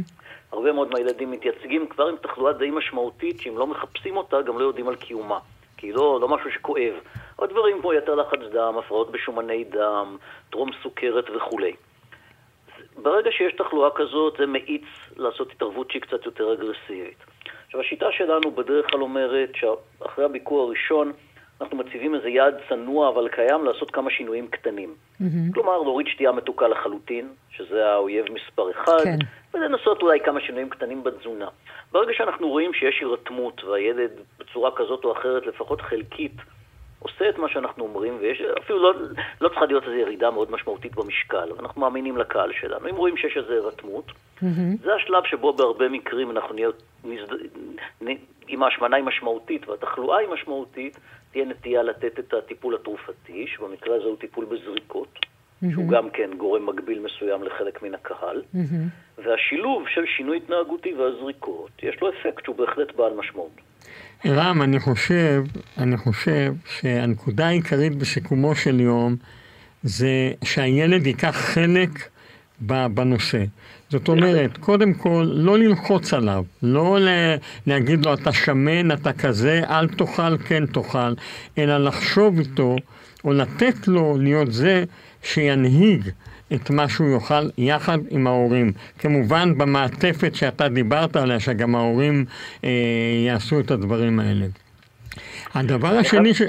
הרבה 0.52 0.72
מאוד 0.72 0.90
מהילדים 0.92 1.30
מתייצגים 1.30 1.86
כבר 1.86 2.08
עם 2.08 2.16
תחלואה 2.16 2.52
די 2.52 2.70
משמעותית, 2.70 3.40
שאם 3.40 3.58
לא 3.58 3.66
מחפשים 3.66 4.16
אותה, 4.16 4.42
גם 4.42 4.58
לא 4.58 4.64
יודעים 4.64 4.88
על 4.88 4.94
קיומה. 4.94 5.38
כי 5.76 5.92
לא, 5.92 6.18
לא 6.20 6.28
משהו 6.28 6.50
שכואב. 6.50 6.94
עוד 7.36 7.50
דברים 7.50 7.80
כמו 7.80 7.94
יתר 7.94 8.14
לחץ 8.14 8.38
דם, 8.52 8.74
הפרעות 8.78 9.12
בשומני 9.12 9.64
דם, 9.64 10.16
טרום 10.50 10.70
סוכרת 10.82 11.24
וכולי. 11.36 11.72
ברגע 13.02 13.30
שיש 13.32 13.52
תחלואה 13.52 13.90
כזאת, 13.94 14.34
זה 14.38 14.46
מאיץ 14.46 14.84
לעשות 15.16 15.52
התערבות 15.52 15.90
שהיא 15.90 16.02
קצת 16.02 16.26
יותר 16.26 16.52
אגרסיבית. 16.52 17.18
עכשיו, 17.68 17.80
השיטה 17.80 18.06
שלנו 18.12 18.50
בדרך 18.50 18.90
כלל 18.90 19.02
אומרת 19.02 19.50
שאחרי 19.54 20.24
הביקור 20.24 20.62
הראשון, 20.62 21.12
אנחנו 21.60 21.76
מציבים 21.76 22.14
איזה 22.14 22.28
יעד 22.28 22.54
צנוע 22.68 23.08
אבל 23.08 23.28
קיים 23.28 23.64
לעשות 23.64 23.90
כמה 23.90 24.10
שינויים 24.10 24.48
קטנים. 24.48 24.94
Mm-hmm. 25.20 25.54
כלומר, 25.54 25.78
להוריד 25.78 26.06
שתייה 26.06 26.32
מתוקה 26.32 26.68
לחלוטין, 26.68 27.28
שזה 27.50 27.86
האויב 27.86 28.24
מספר 28.32 28.70
אחד, 28.70 29.04
כן. 29.04 29.18
ולנסות 29.54 30.02
אולי 30.02 30.20
כמה 30.20 30.40
שינויים 30.40 30.68
קטנים 30.68 31.04
בתזונה. 31.04 31.48
ברגע 31.92 32.12
שאנחנו 32.12 32.48
רואים 32.48 32.74
שיש 32.74 33.00
הירתמות 33.00 33.64
והילד 33.64 34.10
בצורה 34.38 34.70
כזאת 34.76 35.04
או 35.04 35.12
אחרת, 35.12 35.46
לפחות 35.46 35.80
חלקית, 35.80 36.36
עושה 36.98 37.28
את 37.28 37.38
מה 37.38 37.48
שאנחנו 37.48 37.84
אומרים, 37.84 38.16
ויש, 38.20 38.42
אפילו 38.58 38.78
לא, 38.78 38.92
לא 39.40 39.48
צריכה 39.48 39.66
להיות 39.66 39.82
איזו 39.82 39.94
ירידה 39.94 40.30
מאוד 40.30 40.50
משמעותית 40.50 40.94
במשקל, 40.94 41.48
אנחנו 41.60 41.80
מאמינים 41.80 42.16
לקהל 42.16 42.52
שלנו. 42.60 42.88
אם 42.88 42.96
רואים 42.96 43.16
שיש 43.16 43.36
איזו 43.36 43.52
הירתמות, 43.52 44.06
mm-hmm. 44.06 44.82
זה 44.82 44.94
השלב 44.94 45.24
שבו 45.24 45.52
בהרבה 45.52 45.88
מקרים 45.88 46.30
אנחנו 46.30 46.54
נהיה, 46.54 46.68
נזד... 47.04 47.34
אם 48.48 48.62
ההשמנה 48.62 48.96
היא 48.96 49.04
משמעותית 49.04 49.68
והתחלואה 49.68 50.18
היא 50.18 50.28
משמעותית, 50.28 50.98
תהיה 51.32 51.44
נטייה 51.44 51.82
לתת 51.82 52.18
את 52.18 52.34
הטיפול 52.34 52.74
התרופתי, 52.74 53.46
שבמקרה 53.46 53.96
הזה 53.96 54.04
הוא 54.04 54.16
טיפול 54.16 54.44
בזריקות, 54.44 55.18
mm-hmm. 55.18 55.72
שהוא 55.72 55.88
גם 55.88 56.10
כן 56.10 56.30
גורם 56.36 56.66
מגביל 56.66 56.98
מסוים 56.98 57.42
לחלק 57.42 57.82
מן 57.82 57.94
הקהל, 57.94 58.42
mm-hmm. 58.54 59.18
והשילוב 59.24 59.88
של 59.88 60.06
שינוי 60.16 60.36
התנהגותי 60.36 60.94
והזריקות, 60.94 61.70
יש 61.82 62.00
לו 62.00 62.08
אפקט 62.08 62.44
שהוא 62.44 62.56
בהחלט 62.56 62.94
בעל 62.96 63.14
משמעות. 63.14 63.60
רם, 64.26 64.62
אני 64.62 64.80
חושב, 64.80 65.44
אני 65.78 65.96
חושב 65.96 66.52
שהנקודה 66.80 67.46
העיקרית 67.46 67.96
בסיכומו 67.96 68.54
של 68.54 68.80
יום 68.80 69.16
זה 69.82 70.32
שהילד 70.44 71.06
ייקח 71.06 71.36
חלק 71.38 72.08
בנושא. 72.60 73.44
זאת 73.90 74.08
אומרת, 74.08 74.56
קודם 74.56 74.94
כל, 74.94 75.30
לא 75.34 75.58
ללחוץ 75.58 76.12
עליו, 76.12 76.44
לא 76.62 76.98
להגיד 77.66 78.06
לו, 78.06 78.14
אתה 78.14 78.32
שמן, 78.32 78.92
אתה 78.92 79.12
כזה, 79.12 79.62
אל 79.70 79.88
תאכל, 79.88 80.38
כן 80.38 80.66
תאכל, 80.66 81.14
אלא 81.58 81.78
לחשוב 81.78 82.38
איתו, 82.38 82.76
או 83.24 83.32
לתת 83.32 83.88
לו 83.88 84.18
להיות 84.18 84.52
זה 84.52 84.84
שינהיג 85.22 86.10
את 86.54 86.70
מה 86.70 86.88
שהוא 86.88 87.08
יאכל 87.14 87.48
יחד 87.58 87.98
עם 88.10 88.26
ההורים. 88.26 88.72
כמובן 88.98 89.58
במעטפת 89.58 90.34
שאתה 90.34 90.68
דיברת 90.68 91.16
עליה, 91.16 91.40
שגם 91.40 91.74
ההורים 91.74 92.24
אה, 92.64 92.70
יעשו 93.26 93.60
את 93.60 93.70
הדברים 93.70 94.20
האלה. 94.20 94.46
הדבר 95.54 95.88
השני 95.88 96.34
ש... 96.34 96.42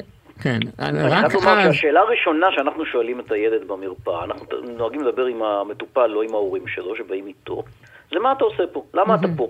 כן, 0.43 0.59
רק 0.79 1.35
אז... 1.35 1.41
שהשאלה 1.41 1.99
הראשונה 1.99 2.47
שאנחנו 2.55 2.85
שואלים 2.85 3.19
את 3.19 3.31
הילד 3.31 3.67
במרפאה, 3.67 4.23
אנחנו 4.23 4.45
נוהגים 4.77 5.01
לדבר 5.01 5.25
עם 5.25 5.43
המטופל, 5.43 6.07
לא 6.07 6.23
עם 6.23 6.33
ההורים 6.33 6.67
שלו, 6.67 6.95
שבאים 6.95 7.27
איתו, 7.27 7.63
זה 8.11 8.19
מה 8.19 8.31
אתה 8.31 8.43
עושה 8.43 8.63
פה? 8.71 8.83
למה 8.93 9.15
אתה 9.15 9.27
פה? 9.37 9.47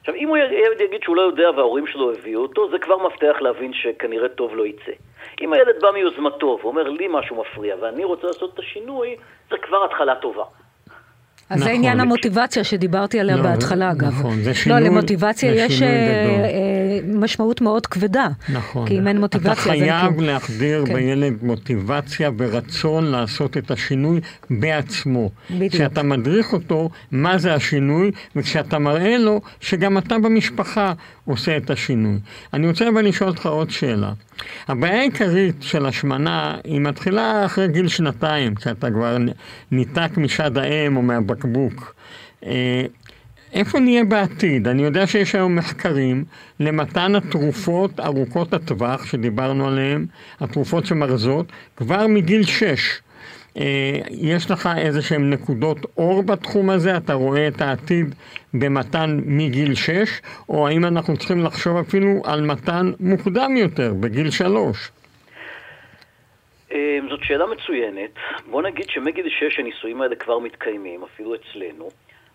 עכשיו, 0.00 0.14
אם 0.14 0.28
הוא 0.28 0.36
ילד 0.36 0.80
יגיד 0.80 1.02
שהוא 1.02 1.16
לא 1.16 1.22
יודע 1.22 1.50
וההורים 1.56 1.86
שלו 1.86 2.12
הביאו 2.12 2.42
אותו, 2.42 2.70
זה 2.70 2.78
כבר 2.78 3.06
מפתח 3.06 3.36
להבין 3.40 3.72
שכנראה 3.74 4.28
טוב 4.28 4.56
לא 4.56 4.66
יצא. 4.66 4.92
אם 5.40 5.52
הילד 5.52 5.80
בא 5.80 5.90
מיוזמתו 5.90 6.58
ואומר 6.62 6.88
לי 6.88 7.08
משהו 7.10 7.40
מפריע 7.40 7.76
ואני 7.80 8.04
רוצה 8.04 8.26
לעשות 8.26 8.54
את 8.54 8.58
השינוי, 8.58 9.16
זה 9.50 9.56
כבר 9.58 9.84
התחלה 9.84 10.14
טובה. 10.14 10.44
אז 11.50 11.56
נכון, 11.56 11.68
זה 11.68 11.76
עניין 11.76 12.00
המוטיבציה 12.00 12.64
שדיברתי 12.64 13.20
עליה 13.20 13.36
לא, 13.36 13.42
בהתחלה, 13.42 13.90
אגב. 13.90 14.08
נכון, 14.08 14.42
זה 14.42 14.54
שינוי, 14.54 14.80
לא, 14.80 14.86
למוטיבציה 14.86 15.54
יש 15.54 15.82
אה, 15.82 15.88
אה, 15.88 17.00
משמעות 17.04 17.60
מאוד 17.60 17.86
כבדה. 17.86 18.28
נכון. 18.48 18.88
כי 18.88 18.98
אם 18.98 19.08
אין 19.08 19.20
מוטיבציה... 19.20 19.52
אתה 19.52 19.60
חייב 19.60 20.20
להחדיר 20.20 20.84
כן. 20.86 20.94
בילד 20.94 21.34
מוטיבציה 21.42 22.30
ורצון 22.38 23.04
לעשות 23.04 23.56
את 23.56 23.70
השינוי 23.70 24.20
בעצמו. 24.50 25.30
בדיוק. 25.50 25.72
כשאתה 25.72 26.02
מדריך 26.02 26.52
אותו 26.52 26.90
מה 27.10 27.38
זה 27.38 27.54
השינוי, 27.54 28.10
וכשאתה 28.36 28.78
מראה 28.78 29.18
לו 29.18 29.40
שגם 29.60 29.98
אתה 29.98 30.18
במשפחה 30.18 30.92
עושה 31.24 31.56
את 31.56 31.70
השינוי. 31.70 32.18
אני 32.54 32.68
רוצה 32.68 32.88
אבל 32.88 33.04
לשאול 33.04 33.30
אותך 33.30 33.46
עוד 33.46 33.70
שאלה. 33.70 34.12
הבעיה 34.68 35.00
העיקרית 35.00 35.56
של 35.60 35.86
השמנה 35.86 36.56
היא 36.64 36.80
מתחילה 36.80 37.46
אחרי 37.46 37.68
גיל 37.68 37.88
שנתיים, 37.88 38.54
כשאתה 38.54 38.90
כבר 38.90 39.16
ניתק 39.70 40.10
משד 40.16 40.58
האם 40.58 40.96
או 40.96 41.02
מהבקבוק. 41.02 41.41
אה, 42.46 42.84
איפה 43.52 43.80
נהיה 43.80 44.04
בעתיד? 44.04 44.68
אני 44.68 44.82
יודע 44.82 45.06
שיש 45.06 45.34
היום 45.34 45.56
מחקרים 45.56 46.24
למתן 46.60 47.14
התרופות 47.14 48.00
ארוכות 48.00 48.54
הטווח 48.54 49.06
שדיברנו 49.06 49.68
עליהן, 49.68 50.06
התרופות 50.40 50.86
שמרזות, 50.86 51.52
כבר 51.76 52.06
מגיל 52.06 52.42
שש. 52.42 53.00
אה, 53.56 53.98
יש 54.10 54.50
לך 54.50 54.68
איזה 54.78 55.02
שהן 55.02 55.30
נקודות 55.30 55.78
אור 55.96 56.22
בתחום 56.22 56.70
הזה? 56.70 56.96
אתה 56.96 57.14
רואה 57.14 57.48
את 57.48 57.60
העתיד 57.60 58.14
במתן 58.54 59.20
מגיל 59.26 59.74
6, 59.74 60.20
או 60.48 60.68
האם 60.68 60.84
אנחנו 60.84 61.16
צריכים 61.16 61.44
לחשוב 61.44 61.76
אפילו 61.76 62.22
על 62.24 62.46
מתן 62.46 62.92
מוקדם 63.00 63.56
יותר, 63.56 63.94
בגיל 64.00 64.30
3? 64.30 64.90
אה, 66.72 66.98
זאת 67.10 67.20
שאלה 67.22 67.46
מצוינת. 67.46 68.10
בוא 68.50 68.62
נגיד 68.62 68.88
שמגיל 68.88 69.28
6 69.28 69.58
הניסויים 69.58 70.02
האלה 70.02 70.16
כבר 70.16 70.38
מתקיימים, 70.38 71.02
אפילו 71.02 71.34
אצלנו. 71.34 71.88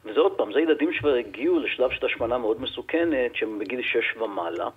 וזה 0.06 0.20
עוד 0.20 0.32
פעם, 0.32 0.54
זה 0.54 0.60
ילדים 0.60 0.94
שכבר 0.94 1.14
הגיעו 1.14 1.60
לשלב 1.60 1.92
של 1.92 2.06
השמנה 2.06 2.38
מאוד 2.38 2.62
מסוכנת, 2.62 3.36
שהם 3.36 3.60
בגיל 3.60 3.82
6 3.82 4.18
ומעלה. 4.22 4.68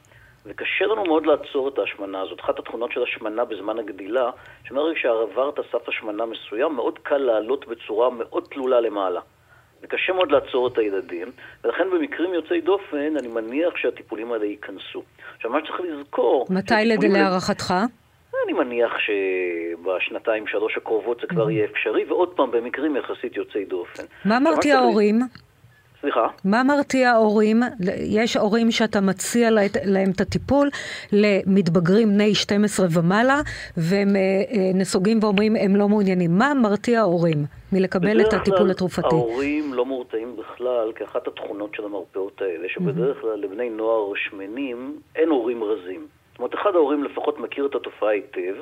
וקשה 0.46 0.87
לנו 0.87 1.05
מאוד 1.05 1.27
לעצור 1.27 1.68
את 1.68 1.79
ההשמנה 1.79 2.20
הזאת. 2.20 2.40
אחת 2.40 2.59
התכונות 2.59 2.92
של 2.92 3.03
השמנה 3.03 3.44
בזמן 3.44 3.79
הגדילה, 3.79 4.31
שמרגע 4.64 5.01
שעברת 5.01 5.55
סף 5.73 5.88
השמנה 5.88 6.27
מסוים, 6.27 6.73
מאוד 6.75 6.99
קל 7.03 7.18
לעלות 7.18 7.68
בצורה 7.68 8.11
מאוד 8.11 8.44
תלולה 8.51 8.81
למעלה. 8.81 9.20
וקשה 9.83 10.12
מאוד 10.12 10.33
לעצור 10.33 10.68
את 10.68 10.79
הילדים, 10.79 11.29
ולכן 11.64 11.90
במקרים 11.90 12.35
יוצאי 12.35 12.61
דופן, 12.61 13.16
אני 13.18 13.29
מניח 13.29 13.77
שהטיפולים 13.77 14.33
האלה 14.33 14.44
ייכנסו. 14.44 15.03
עכשיו, 15.37 15.51
מה 15.51 15.59
שצריך 15.64 15.81
לזכור... 15.81 16.46
מתי 16.51 16.85
להערכתך? 17.12 17.75
אני 18.45 18.53
מניח 18.53 18.93
שבשנתיים, 18.99 20.47
שלוש 20.47 20.77
הקרובות 20.77 21.21
זה 21.21 21.27
כבר 21.27 21.47
mm-hmm. 21.47 21.51
יהיה 21.51 21.64
אפשרי, 21.64 22.05
ועוד 22.05 22.29
פעם, 22.29 22.51
במקרים 22.51 22.97
יחסית 22.97 23.37
יוצאי 23.37 23.64
דופן. 23.64 24.03
מה 24.25 24.40
מרתיע 24.40 24.79
ההורים? 24.79 25.21
סליחה? 26.01 26.27
מה 26.45 26.62
מרתיע 26.62 27.12
הורים? 27.12 27.61
יש 28.16 28.37
הורים 28.37 28.71
שאתה 28.71 29.01
מציע 29.01 29.51
להם 29.85 30.11
את 30.16 30.21
הטיפול 30.21 30.69
למתבגרים 31.12 32.09
בני 32.09 32.35
12 32.35 32.87
ומעלה, 32.90 33.40
והם 33.77 34.16
אה, 34.16 34.21
אה, 34.21 34.71
נסוגים 34.75 35.19
ואומרים 35.23 35.57
הם 35.57 35.77
לא 35.77 35.88
מעוניינים. 35.88 36.38
מה 36.38 36.53
מרתיע 36.55 37.01
הורים 37.01 37.38
מלקבל 37.73 38.21
את 38.21 38.33
הטיפול 38.33 38.71
התרופתי? 38.71 39.01
בדרך 39.01 39.11
כלל 39.11 39.21
ההורים 39.21 39.75
לא 39.75 39.85
מורתעים 39.85 40.37
בכלל, 40.37 40.93
כי 40.95 41.05
אחת 41.05 41.29
התכונות 41.29 41.75
של 41.75 41.85
המרפאות 41.85 42.43
האלה, 42.43 42.69
שבדרך 42.69 43.21
כלל 43.21 43.37
לבני 43.37 43.71
נוער 43.71 44.12
שמנים 44.14 44.99
אין 45.16 45.29
הורים 45.29 45.64
רזים. 45.64 46.20
אומרת, 46.40 46.55
אחד 46.55 46.70
ההורים 46.74 47.05
לפחות 47.05 47.40
מכיר 47.40 47.66
את 47.66 47.74
התופעה 47.74 48.11
היטב, 48.11 48.55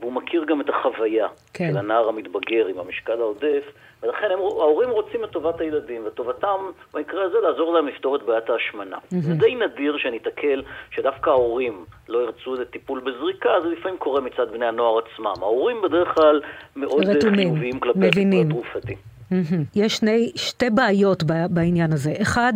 והוא 0.00 0.12
מכיר 0.12 0.44
גם 0.44 0.60
את 0.60 0.68
החוויה 0.68 1.26
כן. 1.54 1.68
של 1.70 1.78
הנער 1.78 2.08
המתבגר 2.08 2.66
עם 2.66 2.78
המשקל 2.78 3.20
העודף, 3.20 3.64
ולכן 4.02 4.26
הם, 4.32 4.38
ההורים 4.38 4.90
רוצים 4.90 5.24
את 5.24 5.30
טובת 5.30 5.60
הילדים, 5.60 6.02
וטובתם 6.06 6.56
במקרה 6.94 7.24
הזה 7.24 7.38
לעזור 7.42 7.74
להם 7.74 7.86
לפתור 7.86 8.16
את 8.16 8.22
בעיית 8.22 8.50
ההשמנה. 8.50 8.96
Mm-hmm. 8.96 9.16
זה 9.20 9.34
די 9.34 9.54
נדיר 9.54 9.96
שניתקל 9.98 10.62
שדווקא 10.90 11.30
ההורים 11.30 11.84
לא 12.08 12.18
ירצו 12.18 12.54
לטיפול 12.54 13.00
בזריקה, 13.00 13.50
זה 13.62 13.68
לפעמים 13.68 13.98
קורה 13.98 14.20
מצד 14.20 14.52
בני 14.52 14.66
הנוער 14.66 14.98
עצמם. 14.98 15.34
ההורים 15.42 15.76
בדרך 15.82 16.14
כלל 16.14 16.40
מאוד 16.76 17.04
חיוביים 17.36 17.80
כלפי 17.80 18.08
הטיפול 18.08 18.40
התרופתי. 18.46 18.94
Mm-hmm. 18.94 19.76
יש 19.76 19.96
שני, 19.96 20.32
שתי 20.36 20.70
בעיות 20.70 21.22
בעניין 21.50 21.92
הזה. 21.92 22.12
אחד, 22.22 22.52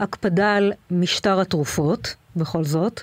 הקפדה 0.00 0.56
על 0.56 0.72
משטר 0.90 1.40
התרופות, 1.40 2.14
בכל 2.36 2.62
זאת. 2.62 3.00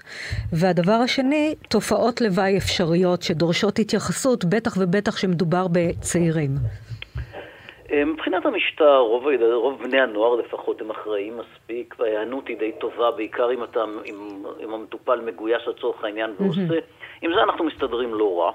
והדבר 0.54 1.00
השני, 1.04 1.56
תופעות 1.70 2.22
לוואי 2.22 2.58
אפשריות 2.58 3.22
שדורשות 3.22 3.80
התייחסות, 3.80 4.46
בטח 4.46 4.78
ובטח 4.80 5.18
שמדובר 5.18 5.68
בצעירים. 5.72 6.52
אה, 7.92 8.06
מבחינת 8.06 8.46
המשטר, 8.46 8.98
רוב, 8.98 9.24
רוב 9.54 9.84
בני 9.84 10.02
הנוער 10.02 10.36
לפחות 10.36 10.82
הם 10.82 10.90
אחראים 10.90 11.38
מספיק, 11.38 11.96
וההיענות 12.00 12.48
היא 12.48 12.58
די 12.58 12.72
טובה, 12.80 13.12
בעיקר 13.12 13.52
אם, 13.54 13.64
אתה, 13.64 13.84
אם, 14.06 14.44
אם 14.64 14.74
המטופל 14.74 15.22
מגויס 15.22 15.62
לצורך 15.68 16.04
העניין 16.04 16.36
ועושה. 16.40 16.62
Mm-hmm. 16.62 17.22
עם 17.22 17.32
זה 17.34 17.44
אנחנו 17.44 17.66
מסתדרים 17.66 18.14
לא 18.14 18.40
רע. 18.40 18.52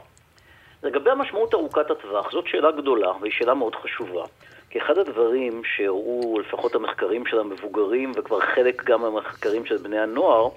לגבי 0.82 1.10
המשמעות 1.10 1.54
ארוכת 1.54 1.90
הטווח, 1.90 2.32
זאת 2.32 2.46
שאלה 2.46 2.70
גדולה, 2.70 3.12
והיא 3.20 3.32
שאלה 3.32 3.54
מאוד 3.54 3.74
חשובה. 3.74 4.24
כי 4.74 4.80
אחד 4.80 4.98
הדברים 4.98 5.62
שהראו 5.76 6.38
לפחות 6.40 6.74
המחקרים 6.74 7.26
של 7.26 7.38
המבוגרים, 7.38 8.12
וכבר 8.16 8.40
חלק 8.40 8.84
גם 8.84 9.00
מהמחקרים 9.00 9.66
של 9.66 9.76
בני 9.76 9.98
הנוער, 9.98 10.48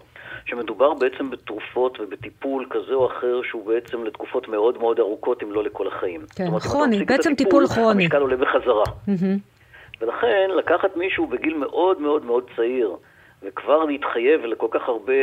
שמדובר 0.45 0.93
בעצם 0.93 1.29
בתרופות 1.29 1.99
ובטיפול 1.99 2.65
כזה 2.69 2.93
או 2.93 3.07
אחר 3.07 3.41
שהוא 3.43 3.67
בעצם 3.67 4.03
לתקופות 4.03 4.47
מאוד 4.47 4.77
מאוד 4.77 4.99
ארוכות, 4.99 5.43
אם 5.43 5.51
לא 5.51 5.63
לכל 5.63 5.87
החיים. 5.87 6.21
כן, 6.35 6.59
כרוני, 6.59 7.05
בעצם 7.05 7.31
הטיפול, 7.31 7.65
טיפול 7.65 7.67
כרוני. 7.67 8.03
המשקל 8.03 8.21
עולה 8.21 8.37
בחזרה. 8.37 8.83
Mm-hmm. 8.83 10.01
ולכן 10.01 10.49
לקחת 10.57 10.97
מישהו 10.97 11.27
בגיל 11.27 11.57
מאוד 11.57 12.01
מאוד 12.01 12.25
מאוד 12.25 12.49
צעיר, 12.55 12.95
וכבר 13.43 13.85
להתחייב 13.85 14.45
לכל 14.45 14.67
כך 14.71 14.89
הרבה, 14.89 15.13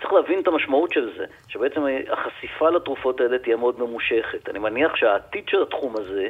צריך 0.00 0.12
להבין 0.12 0.38
את 0.40 0.48
המשמעות 0.48 0.92
של 0.92 1.10
זה, 1.18 1.24
שבעצם 1.48 1.82
החשיפה 2.10 2.70
לתרופות 2.70 3.20
האלה 3.20 3.38
תהיה 3.38 3.56
מאוד 3.56 3.80
ממושכת. 3.80 4.48
אני 4.48 4.58
מניח 4.58 4.96
שהעתיד 4.96 5.44
של 5.48 5.62
התחום 5.62 5.94
הזה 5.96 6.28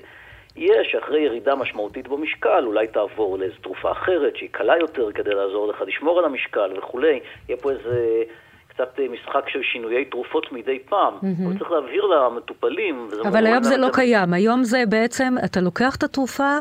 יהיה 0.56 0.84
שאחרי 0.84 1.20
ירידה 1.20 1.54
משמעותית 1.54 2.08
במשקל, 2.08 2.64
אולי 2.66 2.86
תעבור 2.86 3.38
לאיזו 3.38 3.54
תרופה 3.62 3.92
אחרת 3.92 4.36
שהיא 4.36 4.48
קלה 4.52 4.78
יותר 4.80 5.12
כדי 5.12 5.34
לעזור 5.34 5.68
לך 5.68 5.82
לשמור 5.86 6.18
על 6.18 6.24
המשקל 6.24 6.72
וכולי. 6.78 7.20
יהיה 7.48 7.58
פה 7.60 7.70
איזה 7.70 8.22
קצת 8.68 9.00
משחק 9.10 9.48
של 9.48 9.62
שינויי 9.62 10.04
תרופות 10.04 10.52
מדי 10.52 10.78
פעם. 10.78 11.14
Mm-hmm. 11.14 11.46
אבל 11.46 11.58
צריך 11.58 11.70
להבהיר 11.70 12.04
למטופלים. 12.04 13.08
אבל 13.28 13.46
היום 13.46 13.62
זה 13.62 13.76
לא. 13.76 13.88
קיים. 13.92 14.32
היום 14.32 14.64
זה 14.64 14.82
בעצם, 14.88 15.34
אתה 15.44 15.60
לוקח 15.60 15.96
את 15.96 16.02
התרופה 16.02 16.58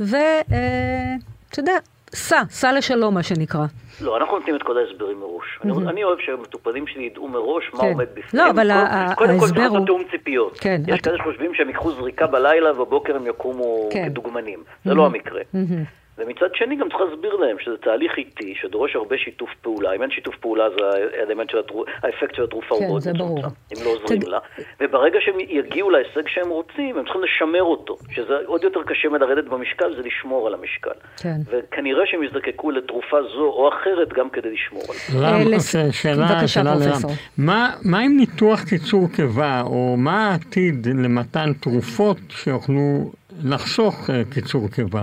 ואתה 0.00 0.52
אה, 0.52 1.14
יודע, 1.58 1.78
סע, 2.14 2.42
סע 2.50 2.72
לשלום 2.72 3.14
מה 3.14 3.22
שנקרא. 3.22 3.66
לא, 4.00 4.16
אנחנו 4.16 4.38
נותנים 4.38 4.56
את 4.56 4.62
כל 4.62 4.78
ההסברים 4.78 5.20
מראש. 5.20 5.44
Mm-hmm. 5.62 5.90
אני 5.90 6.04
אוהב 6.04 6.18
שהמטופלים 6.18 6.86
שלי 6.86 7.02
ידעו 7.02 7.28
מראש 7.28 7.64
מה 7.74 7.80
כן. 7.80 7.86
עומד 7.86 8.06
בפנים. 8.14 8.44
לא, 8.44 8.50
אבל 8.50 8.70
ההסבר 8.70 9.06
הוא... 9.06 9.14
קודם 9.14 9.38
כל 9.38 9.46
צריך 9.46 9.58
לעשות 9.58 9.86
תיאום 9.86 10.02
ציפיות. 10.10 10.58
כן, 10.60 10.82
יש 10.86 11.00
כאלה 11.00 11.18
שחושבים 11.18 11.54
שהם 11.54 11.68
ייקחו 11.68 11.92
זריקה 11.92 12.26
בלילה 12.26 12.72
ובבוקר 12.72 13.16
הם 13.16 13.26
יקומו 13.26 13.88
כן. 13.92 14.08
כדוגמנים. 14.08 14.62
זה 14.84 14.90
mm-hmm. 14.90 14.94
לא 14.94 15.06
המקרה. 15.06 15.40
Mm-hmm. 15.40 15.99
ומצד 16.20 16.54
שני 16.54 16.76
גם 16.76 16.88
צריך 16.88 17.00
להסביר 17.00 17.34
להם 17.36 17.56
שזה 17.60 17.76
תהליך 17.76 18.12
איטי, 18.18 18.54
שדורש 18.60 18.96
הרבה 18.96 19.18
שיתוף 19.18 19.50
פעולה. 19.60 19.92
אם 19.94 20.02
אין 20.02 20.10
שיתוף 20.10 20.34
פעולה, 20.40 20.64
זה 20.70 20.84
האלמנט 21.18 21.50
של 21.50 21.58
התרופ... 21.58 21.88
האפקט 22.02 22.34
של 22.34 22.44
התרופה 22.44 22.74
כן, 22.78 22.84
הוא 22.84 22.88
מאוד 22.88 23.02
מצומצם, 23.14 23.48
אם 23.72 23.84
לא 23.84 23.90
עוזרים. 23.90 24.20
לה. 24.22 24.38
וברגע 24.80 25.18
שהם 25.20 25.40
יגיעו 25.40 25.90
להישג 25.90 26.28
שהם 26.28 26.48
רוצים, 26.48 26.98
הם 26.98 27.04
צריכים 27.04 27.22
לשמר 27.22 27.62
אותו. 27.62 27.96
שזה 28.10 28.34
עוד 28.46 28.64
יותר 28.64 28.80
קשה 28.82 29.08
מלרדת 29.08 29.44
במשקל, 29.44 29.96
זה 29.96 30.02
לשמור 30.02 30.46
על 30.46 30.54
המשקל. 30.54 30.90
כן. 31.16 31.36
וכנראה 31.46 32.02
שהם 32.06 32.22
יזדקקו 32.22 32.70
לתרופה 32.70 33.16
זו 33.22 33.44
או 33.44 33.68
אחרת 33.68 34.12
גם 34.12 34.30
כדי 34.30 34.50
לשמור 34.52 34.82
על 34.88 34.96
זה. 35.08 35.18
רם, 35.18 35.52
אה. 35.52 35.92
שאלה, 35.92 36.48
שאלה 36.48 36.74
לרם. 36.74 37.10
מה, 37.38 37.70
מה 37.84 37.98
עם 37.98 38.16
ניתוח 38.16 38.64
קיצור 38.64 39.08
קיבה, 39.16 39.62
או 39.66 39.96
מה 39.98 40.30
העתיד 40.30 40.86
למתן 40.86 41.52
תרופות 41.60 42.18
שיוכלו 42.28 43.10
לחסוך 43.44 44.10
אה, 44.10 44.22
קיצור 44.34 44.68
קיבה? 44.68 45.02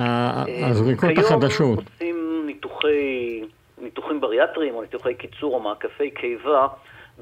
הזריקות 0.00 1.10
החדשות. 1.18 1.78
כיום 1.98 2.16
עושים 2.16 2.46
ניתוחי, 2.46 3.42
ניתוחים 3.78 4.20
בריאטריים 4.20 4.74
או 4.74 4.82
ניתוחי 4.82 5.14
קיצור 5.14 5.54
או 5.54 5.60
מעקפי 5.60 6.10
קיבה 6.10 6.66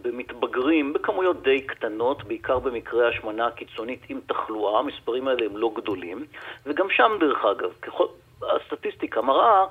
במתבגרים 0.02 0.92
בכמויות 0.92 1.42
די 1.42 1.60
קטנות, 1.60 2.24
בעיקר 2.24 2.58
במקרה 2.58 3.08
השמנה 3.08 3.46
הקיצונית 3.46 4.00
עם 4.08 4.20
תחלואה, 4.26 4.78
המספרים 4.78 5.28
האלה 5.28 5.46
הם 5.46 5.56
לא 5.56 5.70
גדולים, 5.76 6.24
וגם 6.66 6.86
שם 6.90 7.12
דרך 7.20 7.44
אגב, 7.44 7.70
ככל, 7.82 8.06
הסטטיסטיקה 8.42 9.22
מראה 9.22 9.64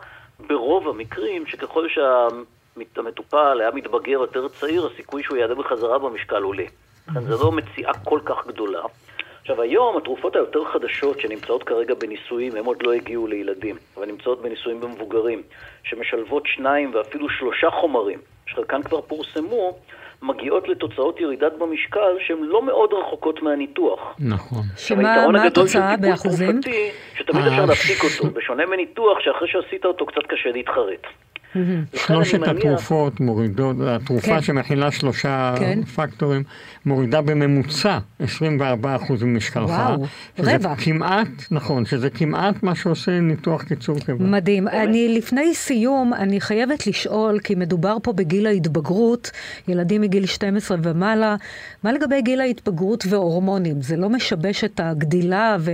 ברוב 0.48 0.88
המקרים 0.88 1.46
שככל 1.48 1.88
שהמטופל 1.90 3.62
היה 3.62 3.72
מתבגר 3.72 4.12
יותר 4.12 4.48
צעיר, 4.48 4.90
הסיכוי 4.94 5.24
שהוא 5.24 5.38
יעלה 5.38 5.56
בחזרה 5.56 6.00
במשקל 6.00 6.44
עולה. 6.44 6.66
לכן 7.10 7.22
זו 7.22 7.46
לא 7.46 7.52
מציאה 7.52 7.94
כל 7.94 8.20
כך 8.26 8.48
גדולה. 8.48 8.82
עכשיו 9.46 9.62
היום 9.62 9.98
התרופות 9.98 10.36
היותר 10.36 10.66
חדשות 10.66 11.20
שנמצאות 11.20 11.64
כרגע 11.64 11.94
בניסויים, 11.94 12.56
הן 12.56 12.66
עוד 12.66 12.78
לא 12.84 12.94
הגיעו 12.94 13.28
לילדים, 13.28 13.76
אבל 13.98 14.06
נמצאות 14.06 14.42
בניסויים 14.42 14.82
במבוגרים, 14.82 15.42
שמשלבות 15.84 16.44
שניים 16.46 16.92
ואפילו 16.96 17.30
שלושה 17.30 17.70
חומרים, 17.70 18.20
שחלקן 18.46 18.84
כבר 18.84 19.02
פורסמו, 19.02 19.78
מגיעות 20.22 20.68
לתוצאות 20.68 21.20
ירידת 21.20 21.54
במשקל 21.58 22.16
שהן 22.28 22.38
לא 22.42 22.62
מאוד 22.62 22.94
רחוקות 22.94 23.42
מהניתוח. 23.42 24.16
נכון. 24.20 24.64
שמה 24.78 25.46
התוצאה 25.48 25.98
באחוזים? 25.98 26.60
שתמיד 27.16 27.46
אפשר 27.48 27.66
להפסיק 27.66 28.04
אותו, 28.04 28.34
בשונה 28.34 28.66
מניתוח 28.66 29.20
שאחרי 29.20 29.48
שעשית 29.48 29.86
אותו 29.86 30.06
קצת 30.06 30.24
קשה 30.28 30.52
להתחרט. 30.52 31.08
שלושת 31.96 32.40
התרופות 32.48 33.20
מורידות, 33.20 33.76
התרופה 33.88 34.28
כן. 34.28 34.42
שמכילה 34.42 34.92
שלושה 34.92 35.56
כן. 35.60 35.84
פקטורים, 35.84 36.44
מורידה 36.86 37.22
בממוצע 37.22 37.98
24% 38.22 38.24
ממשקלך. 39.22 39.70
וואו, 39.70 40.06
רבע. 40.40 40.76
כמעט, 40.76 41.28
נכון, 41.52 41.86
שזה 41.86 42.10
כמעט 42.10 42.64
מה 42.64 42.76
שעושה 42.76 43.20
ניתוח 43.20 43.64
קיצור 43.64 44.00
קיבה. 44.00 44.26
מדהים. 44.26 44.68
אני 44.68 45.18
לפני 45.18 45.56
סיום, 45.56 46.14
אני 46.14 46.42
חייבת 46.42 46.88
לשאול, 46.88 47.40
כי 47.40 47.56
מדובר 47.56 47.98
פה 48.04 48.14
בגיל 48.14 48.48
ההתבגרות, 48.48 49.32
ילדים 49.68 50.02
מגיל 50.02 50.26
12 50.26 50.78
ומעלה, 50.84 51.36
מה 51.84 51.92
לגבי 51.92 52.22
גיל 52.22 52.42
ההתבגרות 52.42 53.04
והורמונים? 53.10 53.82
זה 53.82 53.98
לא 53.98 54.10
משבש 54.10 54.64
את 54.64 54.80
הגדילה 54.84 55.58
ו... 55.60 55.72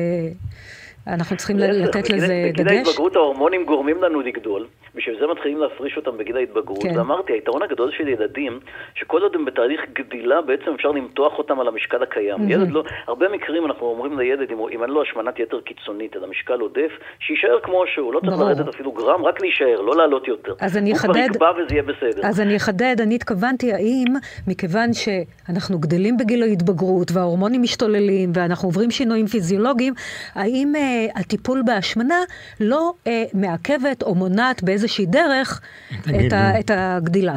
אנחנו 1.07 1.37
צריכים 1.37 1.57
לתת 1.57 2.09
לזה 2.09 2.51
דגש? 2.53 2.61
בגיל 2.61 2.77
ההתבגרות 2.77 3.15
ההורמונים 3.15 3.65
גורמים 3.65 4.03
לנו 4.03 4.21
לגדול. 4.21 4.67
בשביל 4.95 5.19
זה 5.19 5.27
מתחילים 5.27 5.57
להפריש 5.57 5.97
אותם 5.97 6.17
בגיל 6.17 6.37
ההתבגרות. 6.37 6.83
כן. 6.83 6.97
ואמרתי, 6.97 7.33
היתרון 7.33 7.63
הגדול 7.63 7.91
של 7.97 8.07
ילדים, 8.07 8.59
שכל 8.95 9.21
עוד 9.21 9.35
הם 9.35 9.45
בתהליך 9.45 9.81
גדילה, 9.93 10.41
בעצם 10.41 10.71
אפשר 10.75 10.91
למתוח 10.91 11.37
אותם 11.37 11.59
על 11.59 11.67
המשקל 11.67 12.03
הקיים. 12.03 12.35
Mm-hmm. 12.35 12.53
ילד 12.53 12.71
לא, 12.71 12.83
הרבה 13.07 13.29
מקרים 13.29 13.65
אנחנו 13.65 13.85
אומרים 13.87 14.19
לילד, 14.19 14.51
אם, 14.51 14.57
אם 14.71 14.83
אין 14.83 14.89
לו 14.89 15.01
השמנת 15.01 15.39
יתר 15.39 15.59
קיצונית, 15.61 16.15
אלא 16.15 16.27
משקל 16.27 16.59
עודף, 16.59 16.91
שיישאר 17.19 17.59
כמו 17.63 17.83
שהוא, 17.93 18.13
לא 18.13 18.19
צריך 18.19 18.39
לרדת 18.39 18.67
אפילו 18.67 18.91
גרם, 18.91 19.25
רק 19.25 19.41
להישאר, 19.41 19.81
לא 19.81 19.95
לעלות 19.95 20.27
יותר. 20.27 20.53
אז 20.59 20.77
אני 20.77 20.93
אחדד... 20.93 21.07
הוא 21.07 21.13
כבר 21.13 21.25
יקבע 21.25 21.51
וזה 21.51 21.75
יהיה 21.75 21.83
בסדר. 21.83 22.27
אז 22.27 22.41
אני 22.41 22.57
אחדד, 22.57 22.95
אני 23.01 23.15
התכוונתי, 23.15 23.73
האם 23.73 24.07
מכיוון 24.47 24.89
שאנחנו 24.93 25.79
גדלים 25.79 26.17
בגיל 26.17 26.43
ההתבגרות, 26.43 27.11
וההורמונים 27.13 27.61
משתוללים, 27.61 28.31
ואנחנו 28.33 28.67
עוברים 28.67 28.91
שינויים 28.91 29.27
פיזיולוגיים, 29.27 29.93
האם 30.35 30.73
אה, 30.75 30.90
הטיפול 31.15 31.63
בהשמנה 31.65 32.19
לא 32.59 32.93
אה, 33.07 33.23
מעכבת 33.33 34.03
או 34.03 34.15
מונעת 34.15 34.63
באיזה 34.63 34.81
באיזושהי 34.81 35.05
דרך 35.05 35.61
את, 36.01 36.33
ה, 36.33 36.59
את 36.59 36.71
הגדילה. 36.73 37.33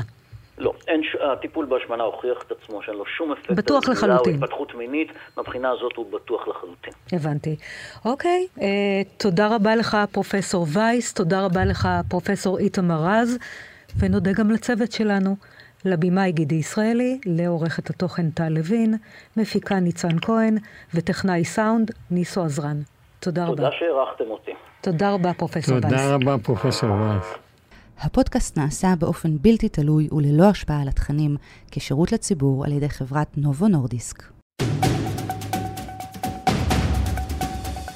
לא, 0.59 0.73
אין, 0.88 1.01
הטיפול 1.33 1.67
בהשמנה 1.67 2.03
הוכיח 2.03 2.43
את 2.47 2.53
עצמו 2.53 2.83
שאין 2.83 2.97
לו 2.97 3.07
שום 3.07 3.33
אפקט. 3.33 3.51
בטוח 3.51 3.88
לחלוטין. 3.88 4.33
או 4.38 4.45
התפתחות 4.45 4.75
מינית, 4.75 5.09
מהבחינה 5.37 5.71
הזאת 5.71 5.97
הוא 5.97 6.12
בטוח 6.12 6.49
לחלוטין. 6.49 6.93
הבנתי. 7.12 7.57
אוקיי, 8.05 8.47
אה, 8.61 8.67
תודה 9.17 9.55
רבה 9.55 9.77
לך 9.77 9.97
פרופסור 10.12 10.67
וייס, 10.73 11.14
תודה 11.14 11.45
רבה 11.45 11.64
לך 11.64 11.88
פרופסור 12.09 12.59
איתמר 12.59 13.01
רז, 13.05 13.38
ונודה 13.99 14.33
גם 14.33 14.51
לצוות 14.51 14.93
שלנו. 14.93 15.37
לבמאי 15.85 16.33
גידי 16.33 16.55
ישראלי, 16.55 17.21
לעורכת 17.27 17.90
התוכן 17.90 18.31
טל 18.31 18.49
לוין, 18.49 18.95
מפיקה 19.37 19.81
ניצן 19.81 20.19
כהן, 20.23 20.57
וטכנאי 20.95 21.45
סאונד 21.45 21.90
ניסו 22.11 22.45
עזרן. 22.45 22.77
תודה, 23.25 23.45
רבה. 23.45 23.57
תודה 23.57 23.71
שהערכתם 23.79 24.25
אותי. 24.31 24.51
תודה 24.81 25.15
רבה, 25.15 25.35
פרופסור 25.35 25.75
וייס. 25.75 25.85
תודה 25.85 26.15
רבה, 26.15 26.37
פרופסור 26.45 26.91
וייס. 26.91 27.35
הפודקאסט 28.01 28.59
נעשה 28.59 28.89
באופן 28.99 29.29
בלתי 29.41 29.69
תלוי 29.69 30.09
וללא 30.13 30.45
השפעה 30.45 30.83
על 30.83 30.89
התכנים 30.89 31.37
כשירות 31.71 32.13
לציבור 32.13 32.65
על 32.65 32.73
ידי 32.73 32.89
חברת 32.89 33.29
נובו 33.37 33.69
נורדיסק. 33.69 34.23